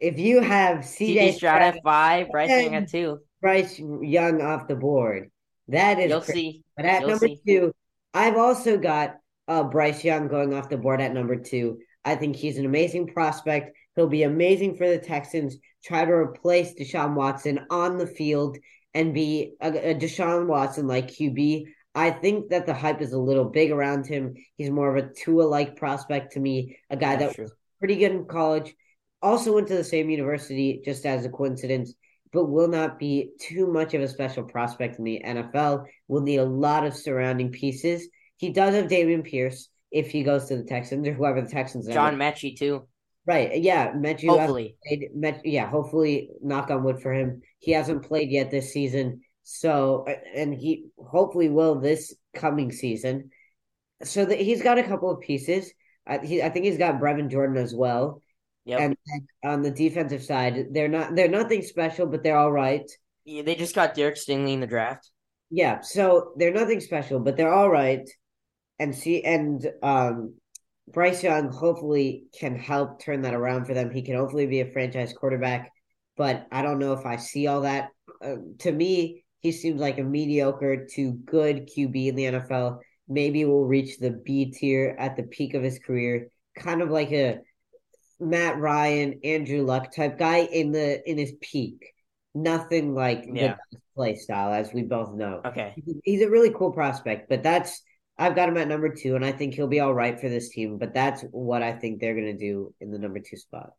if 0.00 0.18
you 0.18 0.40
have 0.40 0.78
CJ 0.78 1.34
Stroud 1.34 1.62
at 1.62 1.82
five, 1.82 2.28
Bryce 2.30 2.50
Young 2.50 2.74
at 2.74 2.90
two, 2.90 3.20
Bryce 3.40 3.78
Young 3.78 4.42
off 4.42 4.68
the 4.68 4.76
board, 4.76 5.30
that 5.68 5.98
is 5.98 6.10
you'll 6.10 6.20
crazy. 6.20 6.40
see. 6.40 6.64
But 6.76 6.86
at 6.86 7.00
you'll 7.00 7.10
number 7.10 7.28
see. 7.28 7.40
two, 7.46 7.72
I've 8.12 8.36
also 8.36 8.76
got 8.76 9.16
uh, 9.48 9.64
Bryce 9.64 10.04
Young 10.04 10.28
going 10.28 10.54
off 10.54 10.68
the 10.68 10.76
board 10.76 11.00
at 11.00 11.14
number 11.14 11.36
two. 11.36 11.78
I 12.04 12.14
think 12.14 12.36
he's 12.36 12.58
an 12.58 12.66
amazing 12.66 13.08
prospect. 13.08 13.76
He'll 13.94 14.06
be 14.06 14.22
amazing 14.22 14.76
for 14.76 14.88
the 14.88 14.98
Texans. 14.98 15.56
Try 15.86 16.04
to 16.04 16.12
replace 16.12 16.74
Deshaun 16.74 17.14
Watson 17.14 17.60
on 17.70 17.96
the 17.96 18.06
field 18.06 18.58
and 18.92 19.14
be 19.14 19.54
a, 19.60 19.90
a 19.90 19.94
Deshaun 19.94 20.46
Watson 20.46 20.86
like 20.86 21.08
QB. 21.08 21.66
I 21.94 22.10
think 22.10 22.50
that 22.50 22.66
the 22.66 22.74
hype 22.74 23.00
is 23.00 23.12
a 23.12 23.18
little 23.18 23.44
big 23.44 23.70
around 23.70 24.06
him. 24.06 24.34
He's 24.56 24.70
more 24.70 24.94
of 24.94 25.04
a 25.04 25.12
Tua 25.14 25.42
like 25.44 25.76
prospect 25.76 26.32
to 26.32 26.40
me, 26.40 26.76
a 26.90 26.96
guy 26.96 27.16
that 27.16 27.38
was 27.38 27.52
pretty 27.78 27.96
good 27.96 28.10
in 28.10 28.24
college, 28.26 28.74
also 29.22 29.54
went 29.54 29.68
to 29.68 29.76
the 29.76 29.84
same 29.84 30.10
university, 30.10 30.82
just 30.84 31.06
as 31.06 31.24
a 31.24 31.30
coincidence, 31.30 31.94
but 32.32 32.46
will 32.46 32.68
not 32.68 32.98
be 32.98 33.30
too 33.40 33.66
much 33.66 33.94
of 33.94 34.02
a 34.02 34.08
special 34.08 34.44
prospect 34.44 34.98
in 34.98 35.04
the 35.04 35.22
NFL. 35.24 35.84
Will 36.08 36.22
need 36.22 36.38
a 36.38 36.44
lot 36.44 36.84
of 36.84 36.94
surrounding 36.94 37.50
pieces. 37.50 38.08
He 38.36 38.50
does 38.50 38.74
have 38.74 38.88
Dameon 38.88 39.24
Pierce 39.24 39.68
if 39.90 40.10
he 40.10 40.22
goes 40.22 40.46
to 40.46 40.56
the 40.56 40.64
Texans 40.64 41.06
or 41.06 41.14
whoever 41.14 41.40
the 41.40 41.48
Texans. 41.48 41.88
Are. 41.88 41.92
John 41.92 42.16
Metchie 42.16 42.56
too. 42.58 42.86
Right. 43.26 43.60
Yeah. 43.60 43.92
Metchie. 43.92 44.28
Hopefully. 44.28 44.76
Played, 44.86 45.08
Met, 45.14 45.42
yeah. 45.44 45.68
Hopefully, 45.68 46.30
knock 46.42 46.70
on 46.70 46.84
wood 46.84 47.02
for 47.02 47.12
him. 47.12 47.42
He 47.58 47.72
hasn't 47.72 48.06
played 48.06 48.30
yet 48.30 48.50
this 48.50 48.72
season. 48.72 49.22
So, 49.42 50.06
and 50.34 50.54
he 50.54 50.86
hopefully 50.98 51.48
will 51.48 51.80
this 51.80 52.14
coming 52.34 52.72
season. 52.72 53.30
So 54.02 54.24
that 54.24 54.40
he's 54.40 54.62
got 54.62 54.78
a 54.78 54.82
couple 54.82 55.10
of 55.10 55.20
pieces. 55.20 55.72
I, 56.06 56.18
he, 56.18 56.42
I 56.42 56.50
think 56.50 56.66
he's 56.66 56.78
got 56.78 57.00
Brevin 57.00 57.30
Jordan 57.30 57.56
as 57.56 57.74
well. 57.74 58.22
Yep. 58.64 58.80
And 58.80 58.96
on 59.44 59.62
the 59.62 59.70
defensive 59.70 60.24
side, 60.24 60.66
they're 60.72 60.88
not 60.88 61.14
they're 61.14 61.28
nothing 61.28 61.62
special, 61.62 62.06
but 62.06 62.22
they're 62.22 62.36
all 62.36 62.50
right. 62.50 62.90
Yeah, 63.24 63.42
they 63.42 63.54
just 63.54 63.74
got 63.74 63.94
Derek 63.94 64.16
Stingley 64.16 64.52
in 64.52 64.60
the 64.60 64.66
draft. 64.66 65.10
Yeah, 65.50 65.80
so 65.80 66.32
they're 66.36 66.52
nothing 66.52 66.80
special, 66.80 67.20
but 67.20 67.36
they're 67.36 67.52
all 67.52 67.70
right. 67.70 68.08
And 68.78 68.94
see, 68.94 69.22
and 69.22 69.64
um, 69.82 70.34
Bryce 70.88 71.22
Young 71.22 71.50
hopefully 71.50 72.24
can 72.38 72.56
help 72.56 73.00
turn 73.00 73.22
that 73.22 73.34
around 73.34 73.66
for 73.66 73.74
them. 73.74 73.90
He 73.90 74.02
can 74.02 74.16
hopefully 74.16 74.46
be 74.46 74.60
a 74.60 74.70
franchise 74.70 75.12
quarterback, 75.12 75.72
but 76.16 76.46
I 76.52 76.62
don't 76.62 76.78
know 76.78 76.92
if 76.92 77.04
I 77.04 77.16
see 77.16 77.46
all 77.46 77.62
that. 77.62 77.90
Uh, 78.22 78.36
to 78.60 78.72
me, 78.72 79.24
he 79.40 79.52
seems 79.52 79.80
like 79.80 79.98
a 79.98 80.04
mediocre 80.04 80.86
to 80.94 81.12
good 81.12 81.68
QB 81.68 82.06
in 82.08 82.14
the 82.14 82.24
NFL. 82.24 82.78
Maybe 83.08 83.44
will 83.44 83.66
reach 83.66 83.98
the 83.98 84.10
B 84.10 84.52
tier 84.52 84.96
at 84.98 85.16
the 85.16 85.24
peak 85.24 85.54
of 85.54 85.62
his 85.62 85.78
career, 85.78 86.28
kind 86.56 86.82
of 86.82 86.90
like 86.90 87.12
a 87.12 87.40
Matt 88.18 88.58
Ryan, 88.58 89.20
Andrew 89.24 89.62
Luck 89.64 89.92
type 89.94 90.18
guy 90.18 90.38
in 90.38 90.72
the 90.72 91.08
in 91.08 91.18
his 91.18 91.32
peak. 91.40 91.92
Nothing 92.34 92.94
like 92.94 93.24
yeah. 93.32 93.56
the 93.72 93.78
play 93.94 94.16
style, 94.16 94.52
as 94.52 94.72
we 94.72 94.82
both 94.82 95.14
know. 95.14 95.40
Okay, 95.44 95.74
he's 96.04 96.22
a 96.22 96.30
really 96.30 96.50
cool 96.50 96.72
prospect, 96.72 97.28
but 97.28 97.42
that's 97.42 97.82
I've 98.18 98.34
got 98.34 98.48
him 98.48 98.56
at 98.56 98.68
number 98.68 98.88
two, 98.88 99.14
and 99.14 99.24
I 99.24 99.32
think 99.32 99.54
he'll 99.54 99.66
be 99.66 99.80
all 99.80 99.94
right 99.94 100.18
for 100.18 100.28
this 100.28 100.48
team. 100.48 100.78
But 100.78 100.94
that's 100.94 101.22
what 101.30 101.62
I 101.62 101.72
think 101.72 102.00
they're 102.00 102.14
gonna 102.14 102.36
do 102.36 102.74
in 102.80 102.90
the 102.90 102.98
number 102.98 103.20
two 103.20 103.36
spot. 103.36 103.70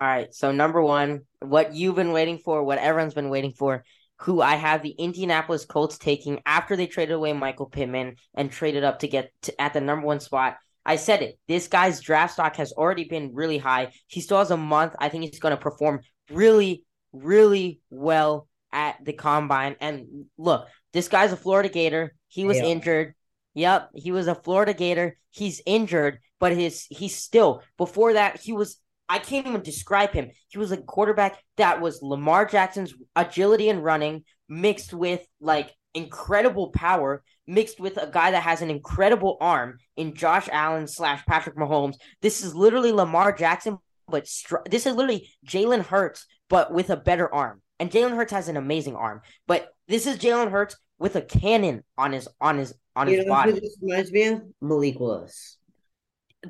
All 0.00 0.08
right, 0.08 0.34
so 0.34 0.52
number 0.52 0.82
one, 0.82 1.22
what 1.40 1.74
you've 1.74 1.96
been 1.96 2.12
waiting 2.12 2.38
for, 2.38 2.62
what 2.62 2.78
everyone's 2.78 3.14
been 3.14 3.30
waiting 3.30 3.52
for, 3.52 3.82
who 4.20 4.40
I 4.40 4.56
have 4.56 4.82
the 4.82 4.90
Indianapolis 4.90 5.64
Colts 5.64 5.98
taking 5.98 6.40
after 6.46 6.76
they 6.76 6.86
traded 6.86 7.14
away 7.14 7.32
Michael 7.32 7.66
Pittman 7.66 8.16
and 8.34 8.50
traded 8.50 8.84
up 8.84 9.00
to 9.00 9.08
get 9.08 9.30
to, 9.42 9.60
at 9.60 9.72
the 9.72 9.80
number 9.80 10.06
one 10.06 10.20
spot. 10.20 10.56
I 10.84 10.96
said 10.96 11.22
it. 11.22 11.38
This 11.48 11.66
guy's 11.66 12.00
draft 12.00 12.34
stock 12.34 12.56
has 12.56 12.72
already 12.72 13.04
been 13.04 13.34
really 13.34 13.58
high. 13.58 13.92
He 14.06 14.20
still 14.20 14.38
has 14.38 14.52
a 14.52 14.56
month. 14.56 14.94
I 14.98 15.08
think 15.08 15.24
he's 15.24 15.40
going 15.40 15.56
to 15.56 15.60
perform 15.60 16.00
really, 16.30 16.84
really 17.12 17.80
well 17.90 18.48
at 18.72 19.04
the 19.04 19.12
combine. 19.12 19.76
And 19.80 20.26
look, 20.38 20.68
this 20.92 21.08
guy's 21.08 21.32
a 21.32 21.36
Florida 21.36 21.68
Gator. 21.68 22.14
He 22.28 22.44
was 22.44 22.58
yeah. 22.58 22.64
injured. 22.64 23.14
Yep, 23.56 23.92
he 23.94 24.12
was 24.12 24.28
a 24.28 24.34
Florida 24.34 24.74
Gator. 24.74 25.16
He's 25.30 25.62
injured, 25.64 26.18
but 26.38 26.52
his 26.52 26.86
he's 26.90 27.16
still 27.16 27.62
before 27.78 28.12
that 28.12 28.38
he 28.38 28.52
was 28.52 28.78
I 29.08 29.18
can't 29.18 29.46
even 29.46 29.62
describe 29.62 30.12
him. 30.12 30.30
He 30.48 30.58
was 30.58 30.72
a 30.72 30.76
quarterback 30.76 31.42
that 31.56 31.80
was 31.80 32.02
Lamar 32.02 32.44
Jackson's 32.44 32.92
agility 33.14 33.70
and 33.70 33.82
running 33.82 34.24
mixed 34.46 34.92
with 34.92 35.26
like 35.40 35.72
incredible 35.94 36.68
power, 36.68 37.22
mixed 37.46 37.80
with 37.80 37.96
a 37.96 38.10
guy 38.12 38.32
that 38.32 38.42
has 38.42 38.60
an 38.60 38.70
incredible 38.70 39.38
arm 39.40 39.78
in 39.96 40.14
Josh 40.14 40.50
Allen 40.52 40.86
slash 40.86 41.24
Patrick 41.24 41.56
Mahomes. 41.56 41.96
This 42.20 42.44
is 42.44 42.54
literally 42.54 42.92
Lamar 42.92 43.32
Jackson, 43.32 43.78
but 44.06 44.28
str- 44.28 44.68
this 44.68 44.84
is 44.84 44.94
literally 44.94 45.30
Jalen 45.48 45.86
Hurts, 45.86 46.26
but 46.50 46.74
with 46.74 46.90
a 46.90 46.96
better 46.96 47.32
arm. 47.32 47.62
And 47.78 47.90
Jalen 47.90 48.16
Hurts 48.16 48.32
has 48.32 48.48
an 48.48 48.58
amazing 48.58 48.96
arm, 48.96 49.22
but 49.46 49.68
this 49.88 50.06
is 50.06 50.18
Jalen 50.18 50.50
Hurts 50.50 50.76
with 50.98 51.16
a 51.16 51.22
cannon 51.22 51.84
on 51.96 52.12
his 52.12 52.28
on 52.40 52.58
his 52.58 52.74
on 52.94 53.08
you 53.08 53.18
his 53.18 53.26
body. 53.26 53.52
this 53.52 53.76
reminds 53.82 54.12
me 54.12 54.22
of 54.22 54.42
Malik 54.60 54.98
Willis 54.98 55.58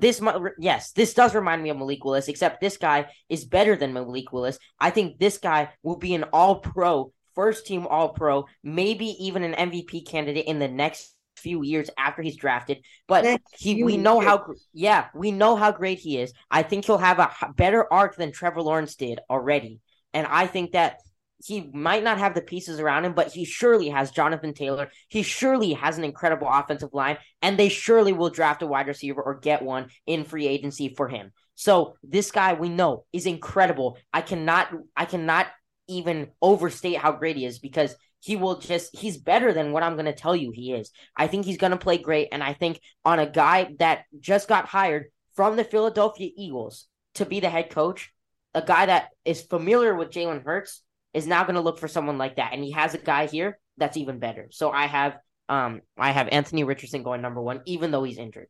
this 0.01 0.23
yes, 0.59 0.93
this 0.93 1.15
does 1.15 1.35
remind 1.35 1.63
me 1.63 1.71
of 1.71 1.77
Malik 1.77 2.05
Willis, 2.05 2.29
except 2.29 2.61
this 2.61 2.77
guy 2.77 3.07
is 3.29 3.45
better 3.45 3.77
than 3.77 3.93
Malik 3.93 4.33
Willis. 4.33 4.59
I 4.79 4.91
think 4.91 5.19
this 5.19 5.39
guy 5.39 5.71
will 5.83 5.97
be 5.97 6.15
an 6.15 6.25
all 6.33 6.61
pro, 6.61 7.13
first 7.35 7.67
team 7.67 7.87
all 7.87 8.11
pro, 8.11 8.47
maybe 8.63 9.07
even 9.25 9.43
an 9.43 9.71
MVP 9.71 10.07
candidate 10.07 10.47
in 10.47 10.59
the 10.59 10.69
next 10.69 11.15
few 11.37 11.63
years 11.63 11.91
after 11.99 12.23
he's 12.23 12.37
drafted. 12.37 12.79
But 13.07 13.25
next 13.25 13.55
he 13.59 13.83
we 13.83 13.97
know 13.97 14.21
years. 14.21 14.31
how 14.31 14.47
yeah, 14.73 15.07
we 15.15 15.33
know 15.33 15.57
how 15.57 15.73
great 15.73 15.99
he 15.99 16.19
is. 16.19 16.33
I 16.51 16.63
think 16.63 16.85
he'll 16.85 16.99
have 16.99 17.19
a 17.19 17.53
better 17.55 17.91
arc 17.93 18.17
than 18.17 18.33
Trevor 18.33 18.63
Lawrence 18.63 18.97
did 18.97 19.21
already. 19.31 19.81
And 20.13 20.27
I 20.27 20.47
think 20.47 20.73
that 20.73 21.01
he 21.45 21.71
might 21.73 22.03
not 22.03 22.19
have 22.19 22.35
the 22.35 22.41
pieces 22.41 22.81
around 22.81 23.05
him, 23.05 23.13
but 23.13 23.33
he 23.33 23.45
surely 23.45 23.89
has 23.91 24.11
Jonathan 24.11 24.55
Taylor. 24.55 24.91
He 25.09 25.23
surely 25.23 25.75
has 25.75 25.99
an 25.99 26.05
incredible 26.05 26.49
offensive 26.51 26.95
line, 26.95 27.19
and 27.43 27.59
they 27.59 27.69
surely 27.69 28.13
will 28.13 28.31
draft 28.31 28.63
a 28.63 28.67
wide 28.67 28.89
receiver 28.89 29.23
or 29.23 29.39
get 29.39 29.63
one 29.63 29.89
in 30.07 30.25
free 30.25 30.47
agency 30.47 30.95
for 30.95 31.09
him. 31.09 31.33
So 31.55 31.97
this 32.03 32.31
guy 32.31 32.55
we 32.55 32.69
know 32.69 33.05
is 33.13 33.27
incredible. 33.27 33.99
I 34.13 34.21
cannot 34.23 34.73
I 34.97 35.05
cannot 35.05 35.47
even 35.89 36.29
overstate 36.43 36.99
how 36.99 37.13
great 37.13 37.37
he 37.37 37.45
is 37.45 37.59
because 37.59 37.95
he 38.21 38.37
will 38.37 38.59
just 38.59 38.97
he's 38.97 39.17
better 39.17 39.53
than 39.53 39.73
what 39.73 39.83
I'm 39.83 39.95
going 39.95 40.07
to 40.07 40.13
tell 40.13 40.37
you 40.37 40.51
he 40.51 40.73
is. 40.73 40.91
I 41.17 41.27
think 41.27 41.45
he's 41.45 41.59
going 41.59 41.71
to 41.71 41.79
play 41.79 41.99
great 41.99 42.29
and 42.33 42.43
I 42.43 42.53
think 42.53 42.81
on 43.05 43.19
a 43.19 43.31
guy 43.31 43.75
that 43.79 44.05
just 44.21 44.49
got 44.49 44.67
hired 44.67 45.07
from 45.35 45.57
the 45.57 45.65
Philadelphia 45.65 46.31
Eagles 46.37 46.87
to 47.15 47.25
be 47.25 47.41
the 47.41 47.51
head 47.51 47.71
coach, 47.71 48.13
a 48.55 48.63
guy 48.63 48.87
that 48.87 49.11
is 49.25 49.43
familiar 49.43 49.95
with 49.95 50.11
Jalen 50.11 50.45
Hurts 50.45 50.83
is 51.17 51.27
now 51.27 51.43
going 51.45 51.55
to 51.55 51.63
look 51.63 51.79
for 51.79 51.89
someone 51.89 52.19
like 52.19 52.37
that, 52.37 52.53
and 52.53 52.63
he 52.63 52.73
has 52.73 52.95
a 52.95 52.99
guy 52.99 53.27
here 53.27 53.59
that's 53.79 53.97
even 53.97 54.19
better. 54.19 54.49
So 54.51 54.71
I 54.71 54.87
have 54.87 55.17
um 55.49 55.81
I 55.99 56.11
have 56.13 56.29
Anthony 56.31 56.65
Richardson 56.65 57.03
going 57.03 57.23
number 57.23 57.41
one, 57.41 57.63
even 57.67 57.91
though 57.91 58.05
he's 58.05 58.19
injured. 58.19 58.49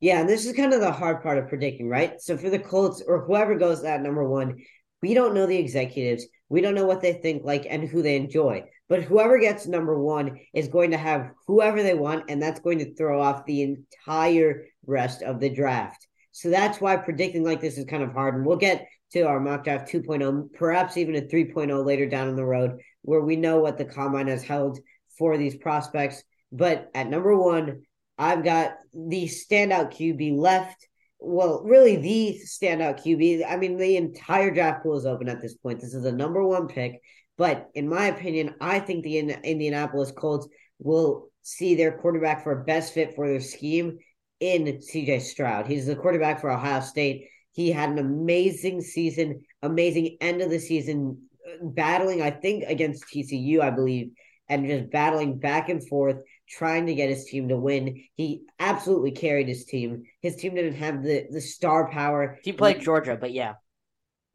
Yeah, 0.00 0.20
and 0.20 0.28
this 0.28 0.46
is 0.46 0.54
kind 0.54 0.72
of 0.72 0.80
the 0.80 0.92
hard 0.92 1.22
part 1.22 1.38
of 1.38 1.48
predicting, 1.48 1.88
right? 1.88 2.20
So 2.20 2.36
for 2.36 2.50
the 2.50 2.58
Colts 2.58 3.02
or 3.06 3.24
whoever 3.24 3.54
goes 3.56 3.82
at 3.84 4.02
number 4.02 4.26
one, 4.28 4.58
we 5.02 5.14
don't 5.14 5.34
know 5.34 5.46
the 5.46 5.58
executives. 5.58 6.26
We 6.48 6.60
don't 6.60 6.74
know 6.74 6.86
what 6.86 7.00
they 7.00 7.14
think 7.14 7.44
like 7.44 7.66
and 7.68 7.88
who 7.88 8.02
they 8.02 8.16
enjoy. 8.16 8.64
But 8.88 9.02
whoever 9.02 9.38
gets 9.38 9.66
number 9.66 9.98
one 9.98 10.40
is 10.52 10.68
going 10.68 10.90
to 10.90 10.98
have 10.98 11.30
whoever 11.46 11.82
they 11.82 11.94
want, 11.94 12.24
and 12.28 12.42
that's 12.42 12.60
going 12.60 12.78
to 12.80 12.94
throw 12.94 13.22
off 13.22 13.46
the 13.46 13.62
entire 13.62 14.64
rest 14.86 15.22
of 15.22 15.38
the 15.38 15.48
draft. 15.48 16.06
So 16.32 16.50
that's 16.50 16.80
why 16.80 16.96
predicting 16.96 17.44
like 17.44 17.60
this 17.60 17.78
is 17.78 17.84
kind 17.84 18.02
of 18.02 18.12
hard. 18.12 18.34
And 18.34 18.44
we'll 18.44 18.56
get 18.56 18.86
to 19.12 19.22
our 19.22 19.40
mock 19.40 19.64
draft 19.64 19.90
2.0, 19.90 20.52
perhaps 20.54 20.96
even 20.96 21.16
a 21.16 21.22
3.0 21.22 21.84
later 21.84 22.06
down 22.06 22.28
in 22.28 22.36
the 22.36 22.44
road, 22.44 22.80
where 23.02 23.20
we 23.20 23.36
know 23.36 23.60
what 23.60 23.78
the 23.78 23.84
combine 23.84 24.28
has 24.28 24.42
held 24.42 24.78
for 25.18 25.36
these 25.36 25.56
prospects. 25.56 26.22
But 26.52 26.90
at 26.94 27.08
number 27.08 27.36
one, 27.36 27.82
I've 28.18 28.44
got 28.44 28.74
the 28.92 29.24
standout 29.24 29.92
QB 29.92 30.36
left. 30.36 30.86
Well, 31.18 31.62
really, 31.64 31.96
the 31.96 32.40
standout 32.46 33.04
QB. 33.04 33.44
I 33.48 33.56
mean, 33.56 33.76
the 33.76 33.96
entire 33.96 34.50
draft 34.50 34.82
pool 34.82 34.98
is 34.98 35.06
open 35.06 35.28
at 35.28 35.40
this 35.40 35.54
point. 35.54 35.80
This 35.80 35.94
is 35.94 36.04
a 36.04 36.12
number 36.12 36.44
one 36.44 36.68
pick. 36.68 37.00
But 37.36 37.68
in 37.74 37.88
my 37.88 38.06
opinion, 38.06 38.54
I 38.60 38.80
think 38.80 39.02
the 39.02 39.18
Indianapolis 39.18 40.12
Colts 40.12 40.46
will 40.78 41.30
see 41.42 41.74
their 41.74 41.92
quarterback 41.92 42.42
for 42.42 42.64
best 42.64 42.92
fit 42.92 43.14
for 43.14 43.28
their 43.28 43.40
scheme 43.40 43.98
in 44.40 44.64
CJ 44.64 45.22
Stroud. 45.22 45.66
He's 45.66 45.86
the 45.86 45.96
quarterback 45.96 46.40
for 46.40 46.50
Ohio 46.50 46.80
State. 46.80 47.28
He 47.52 47.70
had 47.70 47.90
an 47.90 47.98
amazing 47.98 48.80
season, 48.82 49.42
amazing 49.62 50.16
end 50.20 50.40
of 50.40 50.50
the 50.50 50.58
season, 50.58 51.22
uh, 51.46 51.56
battling, 51.62 52.22
I 52.22 52.30
think, 52.30 52.64
against 52.66 53.04
TCU, 53.12 53.60
I 53.60 53.70
believe, 53.70 54.12
and 54.48 54.66
just 54.66 54.90
battling 54.90 55.38
back 55.38 55.68
and 55.68 55.86
forth, 55.88 56.16
trying 56.48 56.86
to 56.86 56.94
get 56.94 57.10
his 57.10 57.24
team 57.24 57.48
to 57.48 57.56
win. 57.56 58.02
He 58.16 58.42
absolutely 58.58 59.12
carried 59.12 59.48
his 59.48 59.64
team. 59.64 60.04
His 60.20 60.36
team 60.36 60.54
didn't 60.54 60.74
have 60.74 61.02
the, 61.02 61.26
the 61.30 61.40
star 61.40 61.90
power. 61.90 62.38
He 62.42 62.52
played 62.52 62.80
Georgia, 62.80 63.16
but 63.20 63.32
yeah. 63.32 63.54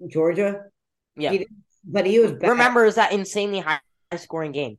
Georgia? 0.07 0.61
Yeah. 1.15 1.31
He, 1.31 1.47
but 1.83 2.05
he 2.05 2.19
was. 2.19 2.33
Remember, 2.41 2.83
it 2.83 2.87
was 2.87 2.95
that 2.95 3.13
insanely 3.13 3.59
high 3.59 3.79
scoring 4.17 4.51
game. 4.51 4.77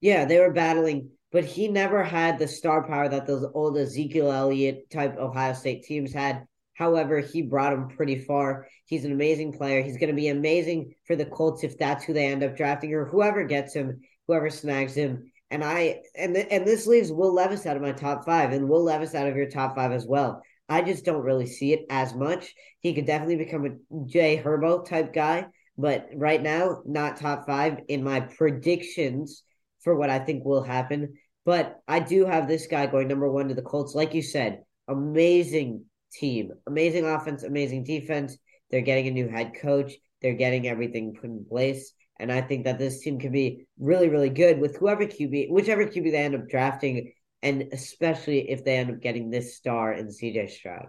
Yeah, 0.00 0.24
they 0.24 0.38
were 0.38 0.52
battling, 0.52 1.10
but 1.32 1.44
he 1.44 1.68
never 1.68 2.02
had 2.02 2.38
the 2.38 2.48
star 2.48 2.86
power 2.86 3.08
that 3.08 3.26
those 3.26 3.44
old 3.54 3.76
Ezekiel 3.76 4.32
Elliott 4.32 4.90
type 4.90 5.16
Ohio 5.18 5.52
State 5.52 5.84
teams 5.84 6.12
had. 6.12 6.46
However, 6.80 7.20
he 7.20 7.42
brought 7.42 7.74
him 7.74 7.88
pretty 7.88 8.16
far. 8.16 8.66
He's 8.86 9.04
an 9.04 9.12
amazing 9.12 9.52
player. 9.52 9.82
He's 9.82 9.98
going 9.98 10.08
to 10.08 10.16
be 10.16 10.28
amazing 10.28 10.94
for 11.06 11.14
the 11.14 11.26
Colts 11.26 11.62
if 11.62 11.76
that's 11.76 12.06
who 12.06 12.14
they 12.14 12.28
end 12.28 12.42
up 12.42 12.56
drafting 12.56 12.94
or 12.94 13.04
whoever 13.04 13.44
gets 13.44 13.74
him, 13.74 14.00
whoever 14.26 14.48
snags 14.48 14.94
him. 14.94 15.30
And 15.50 15.62
I 15.62 16.00
and 16.16 16.34
th- 16.34 16.46
and 16.50 16.66
this 16.66 16.86
leaves 16.86 17.12
Will 17.12 17.34
Levis 17.34 17.66
out 17.66 17.76
of 17.76 17.82
my 17.82 17.92
top 17.92 18.24
five, 18.24 18.52
and 18.52 18.66
Will 18.66 18.82
Levis 18.82 19.14
out 19.14 19.28
of 19.28 19.36
your 19.36 19.50
top 19.50 19.76
five 19.76 19.92
as 19.92 20.06
well. 20.06 20.40
I 20.70 20.80
just 20.80 21.04
don't 21.04 21.22
really 21.22 21.44
see 21.44 21.74
it 21.74 21.84
as 21.90 22.14
much. 22.14 22.54
He 22.78 22.94
could 22.94 23.04
definitely 23.04 23.36
become 23.36 23.66
a 23.66 24.06
Jay 24.06 24.40
Herbo 24.42 24.88
type 24.88 25.12
guy, 25.12 25.48
but 25.76 26.08
right 26.14 26.42
now, 26.42 26.80
not 26.86 27.18
top 27.18 27.44
five 27.46 27.80
in 27.88 28.02
my 28.02 28.20
predictions 28.20 29.42
for 29.84 29.94
what 29.94 30.08
I 30.08 30.18
think 30.18 30.46
will 30.46 30.62
happen. 30.62 31.18
But 31.44 31.78
I 31.86 32.00
do 32.00 32.24
have 32.24 32.48
this 32.48 32.68
guy 32.68 32.86
going 32.86 33.08
number 33.08 33.30
one 33.30 33.48
to 33.48 33.54
the 33.54 33.60
Colts. 33.60 33.94
Like 33.94 34.14
you 34.14 34.22
said, 34.22 34.62
amazing 34.88 35.84
team, 36.12 36.50
amazing 36.66 37.04
offense, 37.06 37.42
amazing 37.42 37.84
defense. 37.84 38.36
They're 38.70 38.80
getting 38.80 39.08
a 39.08 39.12
new 39.12 39.28
head 39.28 39.52
coach. 39.60 39.92
They're 40.22 40.34
getting 40.34 40.68
everything 40.68 41.14
put 41.14 41.30
in 41.30 41.44
place. 41.44 41.92
And 42.18 42.30
I 42.30 42.42
think 42.42 42.64
that 42.64 42.78
this 42.78 43.00
team 43.00 43.18
could 43.18 43.32
be 43.32 43.66
really, 43.78 44.08
really 44.08 44.28
good 44.28 44.60
with 44.60 44.76
whoever 44.76 45.06
QB, 45.06 45.50
whichever 45.50 45.86
QB 45.86 46.12
they 46.12 46.18
end 46.18 46.34
up 46.34 46.48
drafting, 46.48 47.12
and 47.42 47.68
especially 47.72 48.50
if 48.50 48.64
they 48.64 48.76
end 48.76 48.90
up 48.90 49.00
getting 49.00 49.30
this 49.30 49.56
star 49.56 49.94
in 49.94 50.08
CJ 50.08 50.50
Stroud. 50.50 50.88